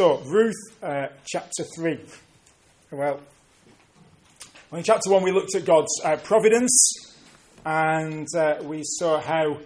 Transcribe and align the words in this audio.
So, 0.00 0.16
Ruth 0.20 0.54
uh, 0.82 1.08
chapter 1.26 1.62
3. 1.76 1.98
Well, 2.90 3.20
in 4.72 4.82
chapter 4.82 5.10
1, 5.10 5.22
we 5.22 5.30
looked 5.30 5.54
at 5.54 5.66
God's 5.66 5.92
uh, 6.02 6.16
providence 6.16 7.14
and 7.66 8.26
uh, 8.34 8.60
we 8.62 8.80
saw 8.82 9.20
how 9.20 9.58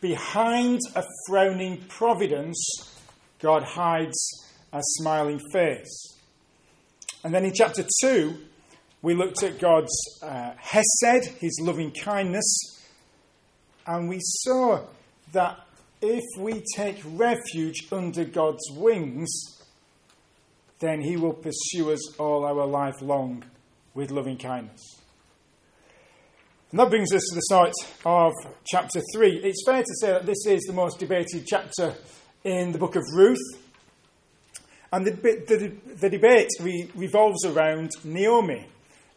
behind 0.00 0.80
a 0.96 1.04
frowning 1.28 1.84
providence, 1.86 2.58
God 3.38 3.62
hides 3.62 4.18
a 4.72 4.80
smiling 4.82 5.38
face. 5.52 6.16
And 7.22 7.32
then 7.32 7.44
in 7.44 7.52
chapter 7.54 7.84
2, 8.02 8.38
we 9.02 9.14
looked 9.14 9.44
at 9.44 9.60
God's 9.60 9.94
uh, 10.20 10.50
Hesed, 10.56 11.26
his 11.38 11.60
loving 11.62 11.92
kindness, 11.92 12.82
and 13.86 14.08
we 14.08 14.18
saw 14.20 14.80
that 15.32 15.60
if 16.02 16.24
we 16.40 16.64
take 16.74 17.00
refuge 17.04 17.86
under 17.92 18.24
God's 18.24 18.68
wings, 18.72 19.58
then 20.80 21.02
he 21.02 21.16
will 21.16 21.34
pursue 21.34 21.92
us 21.92 22.18
all 22.18 22.44
our 22.44 22.66
life 22.66 23.00
long 23.00 23.44
with 23.94 24.10
loving 24.10 24.38
kindness. 24.38 25.00
And 26.70 26.80
that 26.80 26.88
brings 26.88 27.12
us 27.12 27.22
to 27.30 27.34
the 27.34 27.42
start 27.42 27.72
of 28.04 28.32
chapter 28.64 29.00
3. 29.14 29.40
It's 29.42 29.62
fair 29.66 29.82
to 29.82 29.94
say 30.00 30.12
that 30.12 30.24
this 30.24 30.46
is 30.46 30.62
the 30.62 30.72
most 30.72 30.98
debated 30.98 31.44
chapter 31.46 31.94
in 32.44 32.72
the 32.72 32.78
book 32.78 32.96
of 32.96 33.02
Ruth. 33.14 33.38
And 34.92 35.06
the, 35.06 35.10
the, 35.10 35.72
the 36.00 36.10
debate 36.10 36.48
re, 36.60 36.88
revolves 36.94 37.44
around 37.44 37.90
Naomi. 38.04 38.66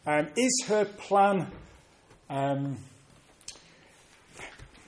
Um, 0.06 0.28
is 0.36 0.64
her 0.66 0.84
plan, 0.84 1.46
um, 2.28 2.76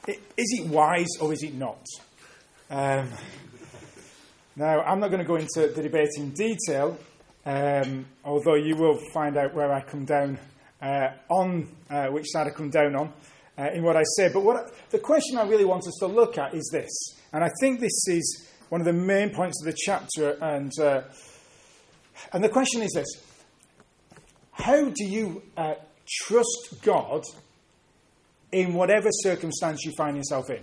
is 0.07 0.16
it 0.37 0.66
wise 0.66 1.09
or 1.21 1.33
is 1.33 1.43
it 1.43 1.55
not? 1.55 1.85
Um, 2.69 3.11
now, 4.59 4.80
I'm 4.80 5.01
not 5.01 5.09
going 5.09 5.20
to 5.20 5.27
go 5.27 5.37
into 5.37 5.70
the 5.74 5.83
debate 5.83 6.09
in 6.16 6.30
detail, 6.30 6.98
um, 7.45 8.06
although 8.24 8.55
you 8.55 8.74
will 8.74 8.98
find 9.12 9.37
out 9.37 9.54
where 9.54 9.71
I 9.71 9.82
come 9.82 10.07
down 10.07 10.38
uh, 10.80 11.09
on 11.29 11.68
uh, 11.90 12.07
which 12.07 12.24
side 12.29 12.46
I 12.46 12.51
come 12.51 12.71
down 12.71 12.96
on 12.96 13.13
uh, 13.59 13.68
in 13.74 13.82
what 13.82 13.96
I 13.96 14.02
say. 14.16 14.30
But 14.32 14.45
what, 14.45 14.73
the 14.88 14.98
question 14.98 15.37
I 15.37 15.46
really 15.46 15.66
want 15.66 15.87
us 15.87 15.98
to 16.01 16.07
look 16.07 16.38
at 16.38 16.54
is 16.54 16.71
this, 16.73 16.90
and 17.35 17.45
I 17.45 17.51
think 17.60 17.80
this 17.80 18.09
is 18.09 18.48
one 18.71 18.80
of 18.80 18.87
the 18.87 18.95
main 18.95 19.29
points 19.29 19.63
of 19.63 19.71
the 19.71 19.76
chapter, 19.79 20.38
and 20.40 20.73
uh, 20.80 21.02
and 22.32 22.43
the 22.43 22.48
question 22.48 22.80
is 22.80 22.93
this: 22.95 23.09
How 24.52 24.87
do 24.88 25.04
you 25.04 25.43
uh, 25.59 25.74
trust 26.09 26.76
God 26.82 27.24
in 28.52 28.73
whatever 28.73 29.10
circumstance 29.10 29.85
you 29.85 29.93
find 29.98 30.16
yourself 30.16 30.48
in? 30.48 30.63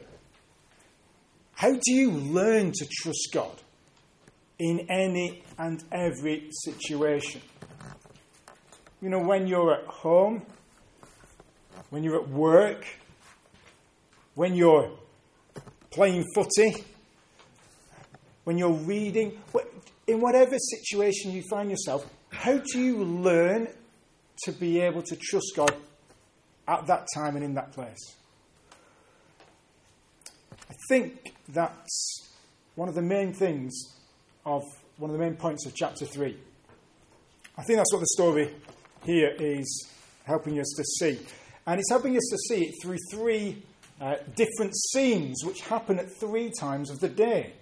How 1.54 1.74
do 1.74 1.94
you 1.94 2.10
learn 2.10 2.72
to 2.72 2.88
trust 2.90 3.30
God 3.32 3.62
in 4.64 4.88
any 4.90 5.44
and 5.58 5.84
every 5.92 6.50
situation? 6.52 7.42
You 9.02 9.10
know, 9.10 9.20
when 9.20 9.46
you're 9.46 9.74
at 9.74 9.86
home, 9.88 10.46
when 11.90 12.04
you're 12.04 12.22
at 12.22 12.30
work, 12.30 12.86
when 14.36 14.56
you're 14.56 14.92
playing 15.92 16.24
footy, 16.34 16.86
when 18.46 18.58
you're 18.58 18.72
reading, 18.72 19.38
in 20.08 20.22
whatever 20.22 20.58
situation 20.58 21.32
you 21.32 21.44
find 21.50 21.70
yourself, 21.70 22.10
how 22.30 22.58
do 22.58 22.80
you 22.80 23.04
learn 23.04 23.68
to 24.46 24.52
be 24.54 24.80
able 24.80 25.02
to 25.02 25.16
trust 25.18 25.52
God 25.58 25.76
at 26.68 26.88
that 26.88 27.08
time 27.14 27.36
and 27.36 27.44
in 27.44 27.54
that 27.56 27.74
place? 27.74 28.16
I 30.70 30.74
think 30.88 31.36
that's 31.50 32.30
one 32.76 32.88
of 32.88 32.96
the 32.96 33.02
main 33.02 33.34
things 33.34 33.74
of 34.46 34.64
one 34.98 35.10
of 35.10 35.18
the 35.18 35.24
main 35.24 35.36
points 35.36 35.66
of 35.66 35.76
chapter 35.76 36.06
3. 36.06 36.36
I 37.58 37.64
think 37.64 37.78
that's 37.78 37.94
what 37.94 38.00
the 38.00 38.08
story 38.08 38.54
here 39.06 39.36
is 39.40 39.88
helping 40.26 40.60
us 40.60 40.74
to 40.76 40.84
see. 40.84 41.20
And 41.66 41.80
it's 41.80 41.90
helping 41.90 42.18
us 42.18 42.24
to 42.30 42.38
see 42.50 42.66
it 42.66 42.76
through 42.82 42.98
three 43.12 43.64
uh, 44.02 44.16
different 44.36 44.74
scenes 44.92 45.44
which 45.44 45.62
happen 45.62 46.00
at 46.00 46.12
three 46.20 46.52
times 46.60 46.90
of 46.90 47.00
the 47.00 47.10
day. 47.10 47.54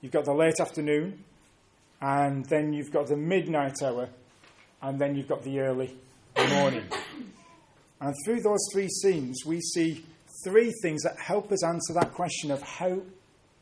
You've 0.00 0.12
got 0.12 0.24
the 0.24 0.32
late 0.32 0.60
afternoon, 0.60 1.24
and 2.00 2.44
then 2.46 2.72
you've 2.72 2.92
got 2.92 3.08
the 3.08 3.16
midnight 3.16 3.82
hour, 3.82 4.08
and 4.80 5.00
then 5.00 5.16
you've 5.16 5.28
got 5.28 5.42
the 5.42 5.60
early 5.60 5.96
morning. 6.50 6.84
And 8.00 8.14
through 8.24 8.42
those 8.42 8.64
three 8.72 8.88
scenes, 8.88 9.44
we 9.44 9.60
see 9.60 10.04
three 10.44 10.72
things 10.82 11.02
that 11.02 11.18
help 11.20 11.50
us 11.50 11.64
answer 11.64 11.92
that 11.94 12.12
question 12.12 12.52
of 12.52 12.62
how 12.62 13.02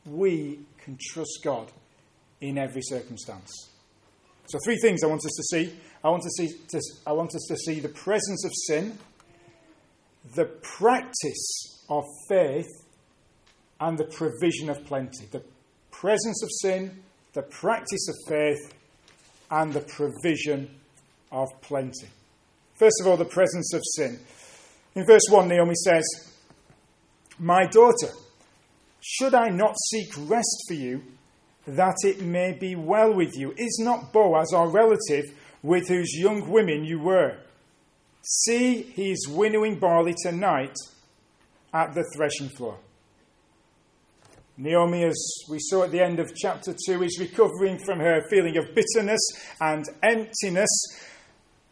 we 0.04 0.60
can 0.78 0.98
trust 1.00 1.40
God 1.42 1.72
in 2.40 2.58
every 2.58 2.82
circumstance. 2.82 3.50
So, 4.48 4.58
three 4.64 4.78
things 4.78 5.02
I 5.02 5.06
want 5.06 5.24
us 5.24 5.32
to 5.36 5.42
see. 5.42 5.72
I 6.04 6.10
want, 6.10 6.22
to 6.22 6.30
see 6.30 6.56
to, 6.68 6.80
I 7.06 7.12
want 7.12 7.34
us 7.34 7.44
to 7.48 7.56
see 7.56 7.80
the 7.80 7.88
presence 7.88 8.44
of 8.44 8.52
sin, 8.68 8.98
the 10.34 10.44
practice 10.44 11.84
of 11.88 12.04
faith, 12.28 12.68
and 13.80 13.98
the 13.98 14.04
provision 14.04 14.70
of 14.70 14.84
plenty. 14.84 15.26
The 15.32 15.42
presence 15.90 16.42
of 16.42 16.48
sin, 16.60 17.02
the 17.32 17.42
practice 17.42 18.08
of 18.08 18.14
faith, 18.28 18.72
and 19.50 19.72
the 19.72 19.80
provision 19.80 20.70
of 21.32 21.48
plenty. 21.60 22.08
First 22.74 23.00
of 23.00 23.06
all, 23.06 23.16
the 23.16 23.24
presence 23.24 23.72
of 23.74 23.82
sin. 23.96 24.18
In 24.94 25.06
verse 25.06 25.22
1, 25.30 25.48
Naomi 25.48 25.74
says, 25.84 26.04
my 27.38 27.66
daughter, 27.66 28.08
should 29.00 29.34
I 29.34 29.48
not 29.48 29.74
seek 29.90 30.10
rest 30.28 30.64
for 30.68 30.74
you, 30.74 31.02
that 31.66 31.96
it 32.04 32.20
may 32.20 32.52
be 32.52 32.76
well 32.76 33.12
with 33.12 33.36
you? 33.36 33.52
Is 33.56 33.80
not 33.82 34.12
Boaz 34.12 34.52
our 34.52 34.68
relative, 34.68 35.24
with 35.62 35.88
whose 35.88 36.14
young 36.16 36.48
women 36.50 36.84
you 36.84 37.00
were? 37.00 37.38
See, 38.22 38.82
he 38.82 39.10
is 39.10 39.28
winnowing 39.28 39.78
barley 39.78 40.14
tonight 40.22 40.74
at 41.72 41.94
the 41.94 42.04
threshing 42.14 42.48
floor. 42.48 42.78
Naomi, 44.56 45.04
as 45.04 45.44
we 45.50 45.58
saw 45.60 45.82
at 45.84 45.90
the 45.90 46.00
end 46.00 46.18
of 46.18 46.34
chapter 46.34 46.74
2, 46.86 47.02
is 47.02 47.18
recovering 47.18 47.78
from 47.78 47.98
her 48.00 48.22
feeling 48.30 48.56
of 48.56 48.74
bitterness 48.74 49.20
and 49.60 49.84
emptiness, 50.02 50.70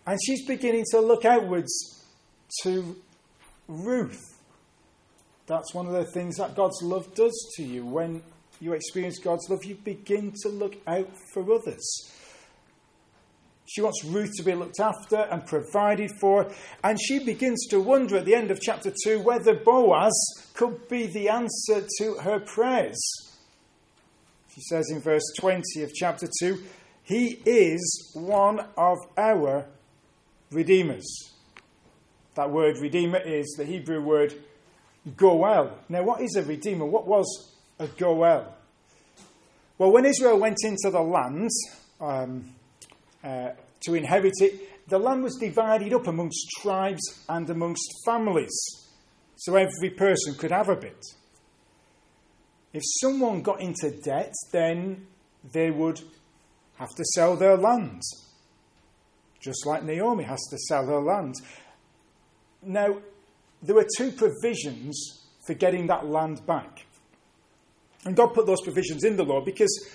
and 0.07 0.19
she's 0.23 0.47
beginning 0.47 0.85
to 0.91 1.01
look 1.01 1.25
outwards 1.25 2.05
to 2.63 2.97
Ruth 3.67 4.21
that's 5.47 5.75
one 5.75 5.87
of 5.87 5.93
the 5.93 6.05
things 6.05 6.37
that 6.37 6.55
God's 6.55 6.83
love 6.83 7.15
does 7.15 7.53
to 7.57 7.63
you. 7.63 7.85
When 7.85 8.23
you 8.65 8.73
experience 8.73 9.19
God's 9.19 9.51
love, 9.51 9.63
you 9.65 9.75
begin 9.75 10.33
to 10.43 10.49
look 10.49 10.77
out 10.87 11.11
for 11.35 11.43
others. 11.53 12.11
She 13.67 13.83
wants 13.83 14.03
Ruth 14.05 14.33
to 14.39 14.43
be 14.43 14.55
looked 14.55 14.81
after 14.81 15.17
and 15.17 15.45
provided 15.45 16.11
for, 16.19 16.51
and 16.83 16.99
she 16.99 17.19
begins 17.19 17.67
to 17.69 17.81
wonder 17.81 18.17
at 18.17 18.25
the 18.25 18.35
end 18.35 18.51
of 18.51 18.61
chapter 18.63 18.91
2 19.05 19.21
whether 19.21 19.55
Boaz 19.55 20.15
could 20.55 20.89
be 20.89 21.07
the 21.07 21.29
answer 21.29 21.87
to 21.99 22.15
her 22.23 22.41
prayers. 22.41 22.99
She 24.55 24.63
says 24.63 24.91
in 24.91 25.01
verse 25.01 25.25
20 25.39 25.83
of 25.83 25.93
chapter 25.93 26.27
2 26.41 26.63
He 27.03 27.43
is 27.45 28.13
one 28.15 28.65
of 28.79 28.97
our 29.19 29.67
redeemers. 30.51 31.35
That 32.35 32.51
word 32.51 32.79
redeemer 32.79 33.19
is 33.19 33.55
the 33.59 33.67
Hebrew 33.67 34.01
word 34.01 34.33
Goel. 35.19 35.79
Now, 35.91 36.03
what 36.03 36.23
is 36.23 36.35
a 36.37 36.43
redeemer? 36.43 36.87
What 36.87 37.07
was 37.07 37.54
a 37.79 37.87
Goel? 37.87 38.55
Well, 39.79 39.93
when 39.93 40.07
Israel 40.07 40.39
went 40.39 40.59
into 40.63 40.91
the 40.91 41.01
land 41.01 41.51
um, 42.01 42.55
uh, 43.23 43.51
to 43.81 43.95
inherit 43.95 44.35
it, 44.41 44.89
the 44.89 44.99
land 44.99 45.23
was 45.23 45.37
divided 45.37 45.93
up 45.93 46.07
amongst 46.07 46.49
tribes 46.61 47.25
and 47.29 47.49
amongst 47.49 47.91
families, 48.05 48.55
so 49.37 49.57
every 49.57 49.91
person 49.91 50.35
could 50.35 50.51
have 50.51 50.69
a 50.69 50.77
bit. 50.77 51.03
If 52.73 52.83
someone 53.01 53.43
got 53.43 53.61
into 53.61 53.91
debt, 54.03 54.33
then 54.53 55.07
they 55.53 55.71
would 55.71 56.01
have 56.77 56.91
to 56.91 57.05
sell 57.15 57.37
their 57.37 57.57
land, 57.57 58.03
just 59.41 59.65
like 59.67 59.85
Naomi 59.85 60.25
has 60.25 60.43
to 60.51 60.59
sell 60.59 60.87
her 60.87 61.01
land. 61.01 61.35
Now, 62.63 62.99
there 63.63 63.75
were 63.75 63.87
two 63.97 64.13
provisions 64.13 65.29
for 65.47 65.55
getting 65.55 65.87
that 65.87 66.07
land 66.07 66.45
back. 66.47 66.84
And 68.05 68.17
God 68.17 68.35
put 68.35 68.47
those 68.47 68.61
provisions 68.63 69.05
in 69.05 69.17
the 69.17 69.25
law 69.25 69.41
because 69.41 69.89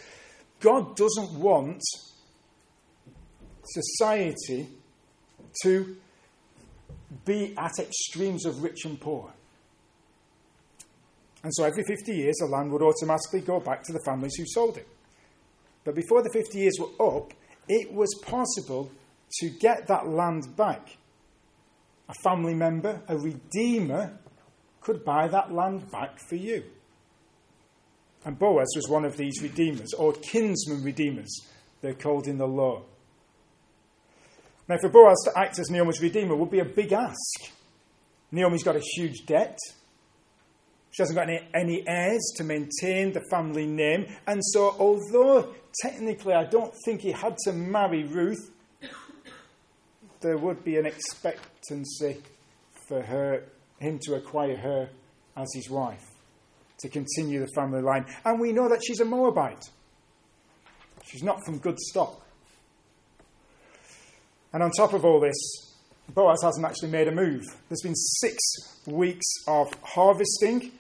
God 0.60 0.96
doesn't 0.96 1.40
want 1.40 1.82
society 3.66 4.68
to 5.64 5.96
be 7.26 7.54
at 7.58 7.72
extremes 7.80 8.46
of 8.46 8.64
rich 8.64 8.86
and 8.86 9.00
poor. 9.00 9.32
And 11.44 11.54
so 11.54 11.64
every 11.64 11.84
50 11.84 12.12
years, 12.12 12.36
the 12.40 12.48
land 12.48 12.72
would 12.72 12.82
automatically 12.82 13.42
go 13.42 13.60
back 13.60 13.84
to 13.84 13.94
the 13.94 14.02
families 14.06 14.36
who 14.36 14.46
sold 14.46 14.78
it. 14.78 14.88
But 15.86 15.96
before 15.96 16.22
the 16.22 16.30
50 16.34 16.58
years 16.58 16.78
were 16.80 17.18
up, 17.18 17.34
it 17.68 17.94
was 17.94 18.10
possible 18.26 18.92
to 19.40 19.50
get 19.50 19.88
that 19.88 20.08
land 20.08 20.56
back 20.58 20.98
a 22.10 22.14
family 22.24 22.56
member, 22.56 23.02
a 23.08 23.16
redeemer, 23.16 24.18
could 24.82 25.06
buy 25.06 25.28
that 25.28 25.54
land 25.54 25.90
back 25.92 26.18
for 26.28 26.36
you. 26.36 26.64
And 28.26 28.38
Boaz 28.38 28.68
was 28.76 28.88
one 28.90 29.06
of 29.06 29.18
these 29.18 29.42
redeemers, 29.42 29.94
or 29.94 30.14
kinsman 30.14 30.84
redeemers, 30.84 31.48
they're 31.82 31.94
called 31.94 32.28
in 32.28 32.38
the 32.38 32.48
law. 32.48 32.84
Now, 34.68 34.78
for 34.80 34.90
Boaz 34.90 35.18
to 35.26 35.40
act 35.40 35.58
as 35.58 35.70
Naomi's 35.70 36.02
redeemer 36.02 36.36
would 36.36 36.52
be 36.52 36.60
a 36.60 36.66
big 36.66 36.92
ask. 36.94 37.52
Naomi's 38.32 38.64
got 38.64 38.76
a 38.76 38.84
huge 38.96 39.26
debt. 39.26 39.58
She 40.92 41.02
hasn't 41.02 41.18
got 41.18 41.30
any, 41.30 41.48
any 41.54 41.84
heirs 41.88 42.34
to 42.38 42.44
maintain 42.44 43.14
the 43.14 43.22
family 43.32 43.66
name. 43.66 44.06
And 44.28 44.42
so, 44.44 44.76
although 44.78 45.54
technically 45.82 46.34
I 46.34 46.46
don't 46.46 46.74
think 46.86 47.02
he 47.02 47.12
had 47.12 47.38
to 47.46 47.54
marry 47.54 48.04
Ruth, 48.04 48.52
there 50.22 50.38
would 50.38 50.64
be 50.64 50.78
an 50.78 50.86
expectancy 50.86 52.22
for 52.88 53.02
her, 53.02 53.44
him 53.80 54.00
to 54.04 54.16
acquire 54.16 54.58
her 54.58 54.90
as 55.38 55.48
his 55.54 55.70
wife, 55.70 56.06
to 56.80 56.90
continue 56.90 57.40
the 57.40 57.50
family 57.56 57.82
line. 57.82 58.06
And 58.26 58.40
we 58.40 58.52
know 58.52 58.70
that 58.70 58.82
she's 58.86 59.00
a 59.00 59.06
Moabite. 59.06 59.64
She's 61.06 61.24
not 61.24 61.44
from 61.46 61.58
good 61.58 61.80
stock. 61.80 62.26
And 64.54 64.64
on 64.64 64.72
top 64.72 64.94
of 64.94 65.06
all 65.06 65.20
this, 65.20 65.36
Boaz 66.14 66.40
hasn't 66.44 66.66
actually 66.66 66.90
made 66.90 67.08
a 67.08 67.12
move. 67.12 67.44
There's 67.68 67.82
been 67.82 67.96
six 67.96 68.38
weeks 68.86 69.26
of 69.48 69.72
harvesting. 69.84 70.72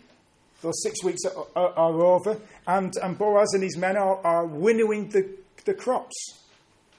Those 0.61 0.81
six 0.83 1.03
weeks 1.03 1.21
are, 1.25 1.45
are, 1.55 1.73
are 1.73 2.05
over, 2.05 2.37
and, 2.67 2.93
and 3.01 3.17
Boaz 3.17 3.53
and 3.53 3.63
his 3.63 3.77
men 3.77 3.95
are, 3.95 4.17
are 4.25 4.45
winnowing 4.45 5.09
the, 5.09 5.29
the 5.65 5.73
crops. 5.73 6.15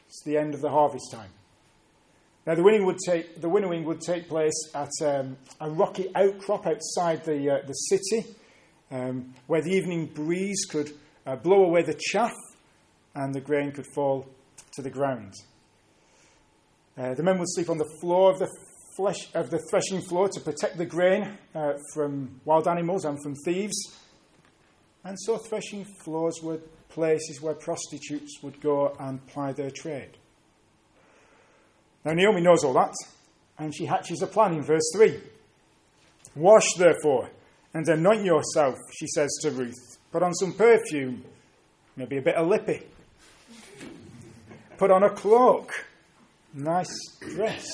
It's 0.06 0.22
the 0.24 0.38
end 0.38 0.54
of 0.54 0.60
the 0.60 0.70
harvest 0.70 1.10
time. 1.12 1.30
Now, 2.46 2.54
the 2.54 2.62
winnowing 2.62 2.86
would 2.86 2.98
take, 3.04 3.40
the 3.40 3.50
winnowing 3.50 3.84
would 3.84 4.00
take 4.00 4.28
place 4.28 4.54
at 4.74 4.90
um, 5.02 5.36
a 5.60 5.68
rocky 5.68 6.10
outcrop 6.14 6.66
outside 6.66 7.24
the, 7.24 7.50
uh, 7.50 7.66
the 7.66 7.74
city, 7.74 8.34
um, 8.90 9.34
where 9.46 9.62
the 9.62 9.70
evening 9.70 10.06
breeze 10.06 10.64
could 10.68 10.92
uh, 11.26 11.36
blow 11.36 11.64
away 11.64 11.82
the 11.82 11.98
chaff 12.10 12.34
and 13.14 13.34
the 13.34 13.40
grain 13.40 13.72
could 13.72 13.86
fall 13.94 14.26
to 14.72 14.82
the 14.82 14.90
ground. 14.90 15.34
Uh, 16.96 17.14
the 17.14 17.22
men 17.22 17.38
would 17.38 17.48
sleep 17.50 17.70
on 17.70 17.78
the 17.78 17.88
floor 18.00 18.32
of 18.32 18.38
the, 18.38 18.48
flesh, 18.96 19.28
of 19.34 19.50
the 19.50 19.60
threshing 19.70 20.00
floor 20.02 20.28
to 20.28 20.40
protect 20.40 20.76
the 20.76 20.86
grain 20.86 21.38
uh, 21.54 21.72
from 21.94 22.40
wild 22.44 22.68
animals 22.68 23.04
and 23.04 23.22
from 23.22 23.34
thieves. 23.44 23.76
And 25.04 25.18
so, 25.20 25.38
threshing 25.38 25.84
floors 25.84 26.40
were 26.42 26.58
places 26.90 27.40
where 27.40 27.54
prostitutes 27.54 28.42
would 28.42 28.60
go 28.60 28.94
and 28.98 29.24
ply 29.26 29.52
their 29.52 29.70
trade. 29.70 30.18
Now, 32.04 32.12
Naomi 32.12 32.42
knows 32.42 32.64
all 32.64 32.74
that, 32.74 32.92
and 33.58 33.74
she 33.74 33.86
hatches 33.86 34.22
a 34.22 34.26
plan 34.26 34.54
in 34.54 34.62
verse 34.62 34.90
3. 34.94 35.18
Wash, 36.36 36.74
therefore, 36.76 37.30
and 37.74 37.88
anoint 37.88 38.24
yourself, 38.24 38.76
she 38.98 39.06
says 39.06 39.30
to 39.42 39.50
Ruth. 39.50 39.98
Put 40.12 40.22
on 40.22 40.34
some 40.34 40.52
perfume, 40.52 41.24
maybe 41.96 42.16
a 42.18 42.22
bit 42.22 42.34
of 42.34 42.48
lippy. 42.48 42.82
Put 44.76 44.90
on 44.90 45.02
a 45.02 45.10
cloak, 45.10 45.72
nice 46.54 46.96
dress. 47.20 47.68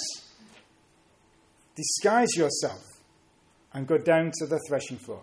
Disguise 1.74 2.34
yourself 2.36 2.82
and 3.72 3.86
go 3.86 3.98
down 3.98 4.32
to 4.38 4.46
the 4.46 4.58
threshing 4.68 4.98
floor. 4.98 5.22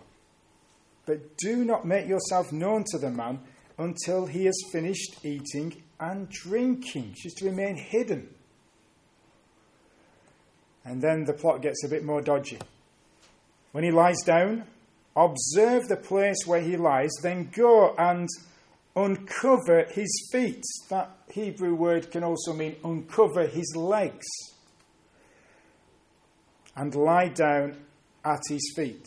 But 1.06 1.36
do 1.36 1.64
not 1.64 1.84
make 1.84 2.08
yourself 2.08 2.52
known 2.52 2.84
to 2.92 2.98
the 2.98 3.10
man 3.10 3.40
until 3.78 4.26
he 4.26 4.46
has 4.46 4.56
finished 4.72 5.24
eating 5.24 5.82
and 6.00 6.28
drinking. 6.30 7.14
She's 7.16 7.34
to 7.34 7.46
remain 7.46 7.76
hidden. 7.76 8.28
And 10.84 11.02
then 11.02 11.24
the 11.24 11.32
plot 11.32 11.62
gets 11.62 11.84
a 11.84 11.88
bit 11.88 12.04
more 12.04 12.20
dodgy. 12.20 12.58
When 13.74 13.82
he 13.82 13.90
lies 13.90 14.22
down, 14.24 14.62
observe 15.16 15.88
the 15.88 15.96
place 15.96 16.46
where 16.46 16.60
he 16.60 16.76
lies, 16.76 17.10
then 17.24 17.50
go 17.52 17.92
and 17.98 18.28
uncover 18.94 19.86
his 19.90 20.28
feet. 20.30 20.62
That 20.90 21.10
Hebrew 21.32 21.74
word 21.74 22.12
can 22.12 22.22
also 22.22 22.52
mean 22.52 22.76
uncover 22.84 23.48
his 23.48 23.74
legs. 23.74 24.28
And 26.76 26.94
lie 26.94 27.30
down 27.30 27.78
at 28.24 28.42
his 28.48 28.72
feet. 28.76 29.04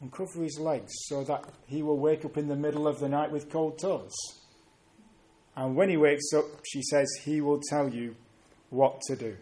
Uncover 0.00 0.42
his 0.42 0.58
legs 0.58 0.94
so 1.04 1.24
that 1.24 1.44
he 1.66 1.82
will 1.82 1.98
wake 1.98 2.24
up 2.24 2.38
in 2.38 2.48
the 2.48 2.56
middle 2.56 2.88
of 2.88 3.00
the 3.00 3.08
night 3.10 3.30
with 3.30 3.50
cold 3.50 3.78
toes. 3.78 4.14
And 5.54 5.76
when 5.76 5.90
he 5.90 5.98
wakes 5.98 6.32
up, 6.34 6.46
she 6.66 6.80
says, 6.80 7.06
he 7.22 7.42
will 7.42 7.60
tell 7.68 7.86
you 7.86 8.16
what 8.70 9.02
to 9.08 9.14
do. 9.14 9.36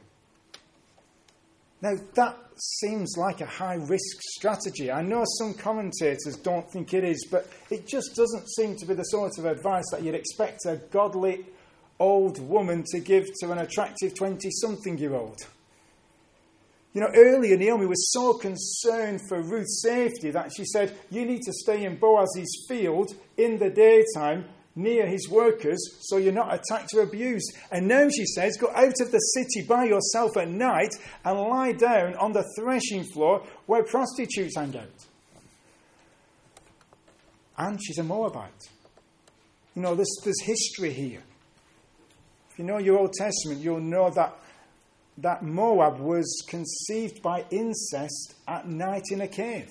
Now, 1.83 1.97
that 2.15 2.39
seems 2.57 3.17
like 3.17 3.41
a 3.41 3.47
high 3.47 3.75
risk 3.75 4.23
strategy. 4.23 4.93
I 4.93 5.03
know 5.03 5.25
some 5.39 5.53
commentators 5.53 6.37
don't 6.41 6.71
think 6.71 6.95
it 6.95 7.03
is, 7.03 7.27
but 7.29 7.49
it 7.71 7.89
just 7.89 8.15
doesn't 8.15 8.49
seem 8.51 8.77
to 8.77 8.87
be 8.87 8.95
the 8.95 9.03
sort 9.03 9.33
of 9.39 9.47
advice 9.47 9.85
that 9.91 10.05
you'd 10.05 10.15
expect 10.15 10.65
a 10.67 10.77
godly 10.77 11.45
old 11.99 12.41
woman 12.41 12.85
to 12.93 13.01
give 13.01 13.27
to 13.41 13.51
an 13.51 13.59
attractive 13.59 14.15
20 14.15 14.49
something 14.53 14.97
year 14.97 15.15
old. 15.15 15.39
You 16.93 17.01
know, 17.01 17.11
earlier 17.17 17.57
Naomi 17.57 17.87
was 17.87 18.13
so 18.13 18.35
concerned 18.35 19.21
for 19.29 19.43
Ruth's 19.43 19.83
safety 19.83 20.31
that 20.31 20.53
she 20.55 20.65
said, 20.65 20.97
You 21.11 21.25
need 21.25 21.43
to 21.43 21.53
stay 21.53 21.85
in 21.85 21.97
Boaz's 21.97 22.67
field 22.69 23.13
in 23.37 23.59
the 23.59 23.71
daytime 23.71 24.45
near 24.75 25.07
his 25.07 25.29
workers 25.29 25.79
so 26.01 26.17
you're 26.17 26.33
not 26.33 26.55
attacked 26.55 26.95
or 26.95 27.03
abused. 27.03 27.53
And 27.71 27.89
now 27.89 28.09
she 28.09 28.25
says, 28.27 28.57
Go 28.57 28.71
out 28.75 29.01
of 29.01 29.11
the 29.11 29.19
city 29.19 29.67
by 29.67 29.85
yourself 29.85 30.37
at 30.37 30.49
night 30.49 30.95
and 31.25 31.39
lie 31.39 31.73
down 31.73 32.15
on 32.17 32.33
the 32.33 32.45
threshing 32.57 33.05
floor 33.05 33.45
where 33.67 33.83
prostitutes 33.83 34.57
hang 34.57 34.77
out. 34.77 35.07
And 37.59 37.79
she's 37.83 37.99
a 37.99 38.03
Moabite. 38.03 38.69
You 39.75 39.83
know, 39.83 39.95
there's, 39.95 40.15
there's 40.25 40.41
history 40.43 40.93
here. 40.93 41.23
If 42.51 42.59
you 42.59 42.65
know 42.65 42.79
your 42.79 42.99
Old 42.99 43.13
Testament, 43.13 43.61
you'll 43.61 43.81
know 43.81 44.11
that, 44.11 44.37
that 45.19 45.43
Moab 45.43 45.99
was 45.99 46.45
conceived 46.49 47.23
by 47.23 47.45
incest 47.51 48.35
at 48.47 48.69
night 48.69 49.05
in 49.11 49.23
a 49.23 49.29
cave. 49.29 49.71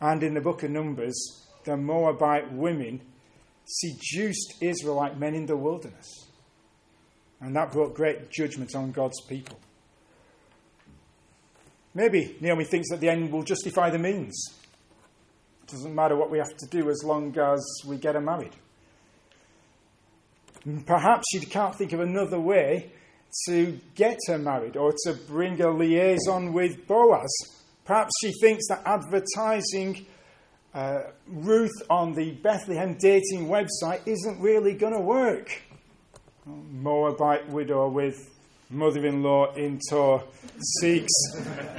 And 0.00 0.22
in 0.22 0.34
the 0.34 0.40
book 0.40 0.62
of 0.62 0.70
Numbers, 0.70 1.46
the 1.64 1.76
Moabite 1.76 2.52
women 2.52 3.00
seduced 3.64 4.54
Israelite 4.60 5.18
men 5.18 5.34
in 5.34 5.46
the 5.46 5.56
wilderness. 5.56 6.26
And 7.40 7.54
that 7.56 7.72
brought 7.72 7.94
great 7.94 8.30
judgment 8.30 8.74
on 8.74 8.92
God's 8.92 9.20
people. 9.22 9.58
Maybe 11.94 12.36
Naomi 12.40 12.64
thinks 12.64 12.90
that 12.90 13.00
the 13.00 13.08
end 13.08 13.32
will 13.32 13.42
justify 13.42 13.90
the 13.90 13.98
means. 13.98 14.36
It 15.62 15.70
doesn't 15.70 15.94
matter 15.94 16.16
what 16.16 16.30
we 16.30 16.38
have 16.38 16.56
to 16.56 16.66
do 16.66 16.90
as 16.90 17.02
long 17.04 17.36
as 17.38 17.64
we 17.86 17.96
get 17.96 18.14
her 18.14 18.20
married. 18.20 18.54
Perhaps 20.86 21.24
she 21.32 21.40
can't 21.40 21.74
think 21.74 21.92
of 21.92 22.00
another 22.00 22.38
way 22.38 22.92
to 23.48 23.78
get 23.94 24.18
her 24.26 24.38
married 24.38 24.76
or 24.76 24.92
to 25.04 25.14
bring 25.14 25.60
a 25.60 25.70
liaison 25.70 26.52
with 26.52 26.86
Boaz. 26.86 27.30
Perhaps 27.84 28.12
she 28.20 28.32
thinks 28.40 28.68
that 28.68 28.82
advertising 28.84 30.06
uh, 30.74 31.02
Ruth 31.26 31.82
on 31.88 32.14
the 32.14 32.32
Bethlehem 32.32 32.96
dating 32.98 33.48
website 33.48 34.06
isn't 34.06 34.40
really 34.40 34.74
going 34.74 34.92
to 34.92 35.00
work. 35.00 35.62
Moabite 36.46 37.48
widow 37.48 37.88
with 37.88 38.16
mother 38.70 39.04
in 39.04 39.22
law 39.22 39.52
in 39.54 39.80
tow 39.88 40.22
seeks 40.80 41.12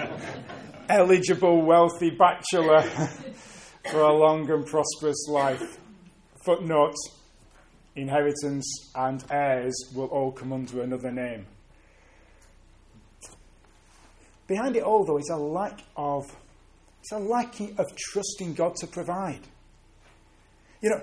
eligible, 0.89 1.61
wealthy 1.61 2.09
bachelor 2.09 2.81
for 3.89 4.01
a 4.01 4.13
long 4.13 4.49
and 4.49 4.65
prosperous 4.65 5.27
life. 5.29 5.79
Footnote 6.43 6.95
inheritance 7.95 8.91
and 8.95 9.23
heirs 9.29 9.73
will 9.95 10.07
all 10.07 10.31
come 10.31 10.53
under 10.53 10.81
another 10.81 11.11
name. 11.11 11.45
Behind 14.47 14.75
it 14.75 14.83
all, 14.83 15.05
though, 15.05 15.17
is 15.17 15.29
a 15.29 15.37
lack 15.37 15.79
of 15.95 16.35
it's 17.01 17.11
a 17.11 17.17
lacking 17.17 17.75
of 17.79 17.87
trusting 17.97 18.53
God 18.53 18.75
to 18.75 18.87
provide. 18.87 19.41
You 20.81 20.91
know, 20.91 21.01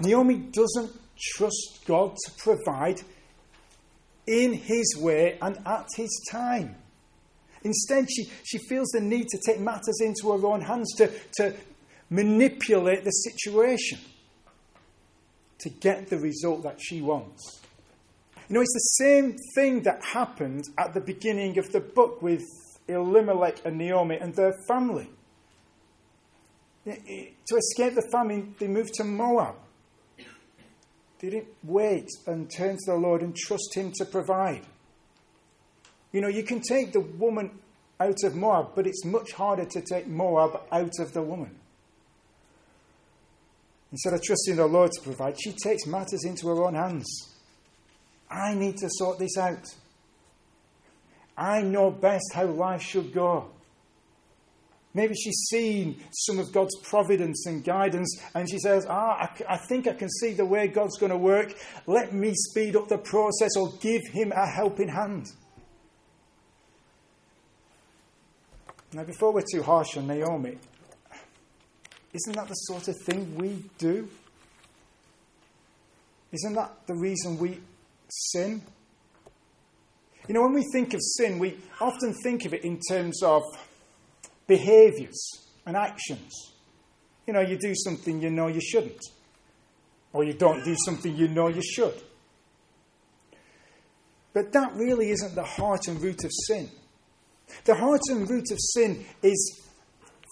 Naomi 0.00 0.36
doesn't 0.36 0.92
trust 1.18 1.80
God 1.86 2.14
to 2.14 2.30
provide 2.36 3.00
in 4.26 4.52
his 4.52 4.96
way 4.98 5.38
and 5.40 5.58
at 5.66 5.86
his 5.96 6.10
time. 6.30 6.76
Instead, 7.62 8.06
she, 8.10 8.30
she 8.44 8.58
feels 8.68 8.88
the 8.90 9.00
need 9.00 9.26
to 9.28 9.38
take 9.46 9.60
matters 9.60 9.98
into 10.00 10.30
her 10.30 10.46
own 10.46 10.60
hands, 10.60 10.92
to, 10.96 11.10
to 11.36 11.54
manipulate 12.10 13.04
the 13.04 13.10
situation, 13.10 13.98
to 15.58 15.70
get 15.70 16.08
the 16.08 16.18
result 16.18 16.62
that 16.64 16.78
she 16.78 17.00
wants. 17.00 17.62
You 18.48 18.56
know, 18.56 18.60
it's 18.60 18.74
the 18.74 19.04
same 19.04 19.36
thing 19.54 19.84
that 19.84 20.04
happened 20.04 20.64
at 20.76 20.92
the 20.92 21.00
beginning 21.00 21.58
of 21.58 21.72
the 21.72 21.80
book 21.80 22.20
with 22.20 22.42
Elimelech 22.88 23.64
and 23.64 23.78
Naomi 23.78 24.16
and 24.20 24.34
their 24.34 24.54
family. 24.68 25.08
To 26.84 27.56
escape 27.56 27.94
the 27.94 28.06
famine, 28.12 28.54
they 28.58 28.68
moved 28.68 28.94
to 28.94 29.04
Moab. 29.04 29.54
They 31.18 31.30
didn't 31.30 31.54
wait 31.62 32.08
and 32.26 32.50
turn 32.50 32.76
to 32.76 32.92
the 32.92 32.96
Lord 32.96 33.22
and 33.22 33.34
trust 33.34 33.74
Him 33.74 33.92
to 33.96 34.04
provide. 34.04 34.66
You 36.12 36.20
know, 36.20 36.28
you 36.28 36.42
can 36.42 36.60
take 36.60 36.92
the 36.92 37.00
woman 37.00 37.58
out 37.98 38.22
of 38.24 38.34
Moab, 38.36 38.74
but 38.74 38.86
it's 38.86 39.04
much 39.04 39.32
harder 39.32 39.64
to 39.64 39.80
take 39.80 40.06
Moab 40.06 40.60
out 40.70 40.92
of 40.98 41.12
the 41.12 41.22
woman. 41.22 41.56
Instead 43.90 44.12
of 44.12 44.22
trusting 44.22 44.56
the 44.56 44.66
Lord 44.66 44.90
to 44.92 45.00
provide, 45.00 45.40
she 45.40 45.52
takes 45.52 45.86
matters 45.86 46.24
into 46.24 46.48
her 46.48 46.64
own 46.64 46.74
hands. 46.74 47.06
I 48.30 48.54
need 48.54 48.76
to 48.78 48.88
sort 48.90 49.18
this 49.18 49.38
out. 49.38 49.74
I 51.36 51.62
know 51.62 51.90
best 51.90 52.32
how 52.32 52.46
life 52.46 52.82
should 52.82 53.12
go. 53.12 53.50
Maybe 54.94 55.14
she's 55.14 55.46
seen 55.50 56.00
some 56.12 56.38
of 56.38 56.52
God's 56.52 56.76
providence 56.82 57.46
and 57.46 57.64
guidance, 57.64 58.16
and 58.34 58.48
she 58.48 58.60
says, 58.60 58.86
Ah, 58.88 59.28
I, 59.48 59.54
I 59.54 59.56
think 59.56 59.88
I 59.88 59.92
can 59.92 60.08
see 60.08 60.32
the 60.32 60.44
way 60.44 60.68
God's 60.68 60.96
going 60.98 61.10
to 61.10 61.18
work. 61.18 61.52
Let 61.88 62.12
me 62.12 62.32
speed 62.32 62.76
up 62.76 62.88
the 62.88 62.98
process 62.98 63.56
or 63.56 63.72
give 63.80 64.02
him 64.12 64.30
a 64.30 64.46
helping 64.46 64.88
hand. 64.88 65.32
Now, 68.92 69.02
before 69.02 69.32
we're 69.32 69.42
too 69.50 69.64
harsh 69.64 69.96
on 69.96 70.06
Naomi, 70.06 70.56
isn't 72.12 72.36
that 72.36 72.46
the 72.46 72.54
sort 72.54 72.86
of 72.86 72.96
thing 73.04 73.34
we 73.34 73.64
do? 73.76 74.08
Isn't 76.30 76.54
that 76.54 76.86
the 76.86 76.94
reason 76.94 77.36
we 77.36 77.60
sin? 78.08 78.62
You 80.26 80.34
know, 80.34 80.42
when 80.42 80.54
we 80.54 80.64
think 80.72 80.94
of 80.94 81.00
sin, 81.02 81.38
we 81.38 81.58
often 81.80 82.14
think 82.22 82.46
of 82.46 82.54
it 82.54 82.64
in 82.64 82.80
terms 82.88 83.22
of 83.22 83.42
behaviors 84.46 85.50
and 85.66 85.76
actions. 85.76 86.52
You 87.26 87.34
know, 87.34 87.40
you 87.40 87.58
do 87.58 87.74
something 87.74 88.20
you 88.22 88.30
know 88.30 88.48
you 88.48 88.60
shouldn't, 88.60 89.00
or 90.12 90.24
you 90.24 90.32
don't 90.32 90.64
do 90.64 90.76
something 90.84 91.14
you 91.14 91.28
know 91.28 91.48
you 91.48 91.62
should. 91.62 91.94
But 94.32 94.52
that 94.52 94.74
really 94.74 95.10
isn't 95.10 95.34
the 95.34 95.44
heart 95.44 95.88
and 95.88 96.00
root 96.00 96.24
of 96.24 96.30
sin. 96.46 96.70
The 97.64 97.74
heart 97.74 98.00
and 98.08 98.28
root 98.28 98.50
of 98.50 98.58
sin 98.58 99.04
is 99.22 99.60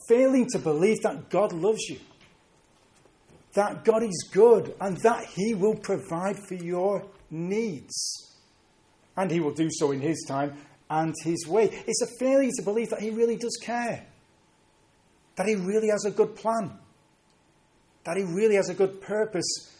failing 0.08 0.48
to 0.52 0.58
believe 0.58 1.00
that 1.02 1.28
God 1.28 1.52
loves 1.52 1.82
you, 1.88 2.00
that 3.54 3.84
God 3.84 4.02
is 4.02 4.30
good, 4.32 4.74
and 4.80 4.96
that 5.02 5.26
He 5.26 5.54
will 5.54 5.76
provide 5.76 6.36
for 6.48 6.54
your 6.54 7.06
needs. 7.30 8.31
And 9.16 9.30
He 9.30 9.40
will 9.40 9.54
do 9.54 9.68
so 9.70 9.92
in 9.92 10.00
His 10.00 10.24
time 10.26 10.56
and 10.88 11.14
His 11.22 11.46
way. 11.46 11.84
It's 11.86 12.02
a 12.02 12.18
failure 12.18 12.50
to 12.56 12.62
believe 12.62 12.90
that 12.90 13.00
He 13.00 13.10
really 13.10 13.36
does 13.36 13.58
care, 13.62 14.06
that 15.36 15.46
He 15.46 15.54
really 15.54 15.88
has 15.88 16.04
a 16.04 16.10
good 16.10 16.34
plan, 16.36 16.72
that 18.04 18.16
He 18.16 18.24
really 18.24 18.56
has 18.56 18.68
a 18.68 18.74
good 18.74 19.00
purpose 19.00 19.76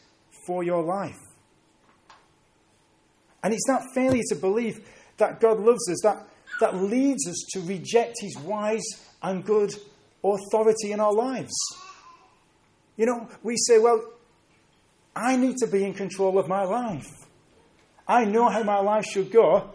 for 0.46 0.62
your 0.62 0.82
life. 0.82 1.18
And 3.42 3.52
it's 3.52 3.66
that 3.66 3.82
failure 3.94 4.22
to 4.28 4.36
believe 4.36 4.88
that 5.16 5.40
God 5.40 5.60
loves 5.60 5.88
us 5.90 6.00
that 6.02 6.26
that 6.60 6.76
leads 6.76 7.26
us 7.28 7.44
to 7.50 7.60
reject 7.62 8.14
his 8.20 8.36
wise 8.38 8.84
and 9.22 9.44
good 9.44 9.74
authority 10.22 10.92
in 10.92 11.00
our 11.00 11.12
lives. 11.12 11.52
You 12.96 13.06
know, 13.06 13.28
we 13.42 13.56
say, 13.56 13.80
well, 13.80 14.00
I 15.16 15.36
need 15.36 15.56
to 15.56 15.66
be 15.66 15.84
in 15.84 15.92
control 15.92 16.38
of 16.38 16.46
my 16.46 16.62
life. 16.62 17.10
I 18.12 18.26
know 18.26 18.50
how 18.50 18.62
my 18.62 18.78
life 18.78 19.07
should 19.07 19.33
go, 19.33 19.71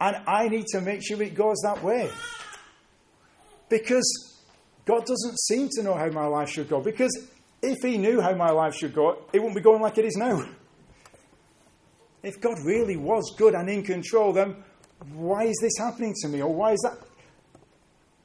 and 0.00 0.16
I 0.26 0.48
need 0.48 0.64
to 0.68 0.80
make 0.80 1.06
sure 1.06 1.22
it 1.22 1.34
goes 1.34 1.60
that 1.62 1.82
way. 1.82 2.10
Because 3.68 4.40
God 4.86 5.04
doesn't 5.04 5.38
seem 5.40 5.68
to 5.72 5.82
know 5.82 5.92
how 5.92 6.08
my 6.08 6.24
life 6.24 6.48
should 6.48 6.70
go. 6.70 6.80
Because 6.80 7.28
if 7.60 7.76
He 7.82 7.98
knew 7.98 8.22
how 8.22 8.34
my 8.34 8.50
life 8.50 8.74
should 8.74 8.94
go, 8.94 9.18
it 9.30 9.40
wouldn't 9.40 9.56
be 9.56 9.60
going 9.60 9.82
like 9.82 9.98
it 9.98 10.06
is 10.06 10.16
now. 10.16 10.42
If 12.22 12.40
God 12.40 12.56
really 12.64 12.96
was 12.96 13.34
good 13.36 13.52
and 13.52 13.68
in 13.68 13.82
control, 13.82 14.32
then 14.32 14.56
why 15.12 15.44
is 15.44 15.58
this 15.60 15.74
happening 15.78 16.14
to 16.22 16.28
me? 16.28 16.40
Or 16.40 16.50
why 16.50 16.72
is 16.72 16.80
that 16.80 16.96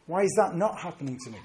why 0.06 0.22
is 0.22 0.34
that 0.38 0.56
not 0.56 0.80
happening 0.80 1.20
to 1.26 1.30
me? 1.30 1.40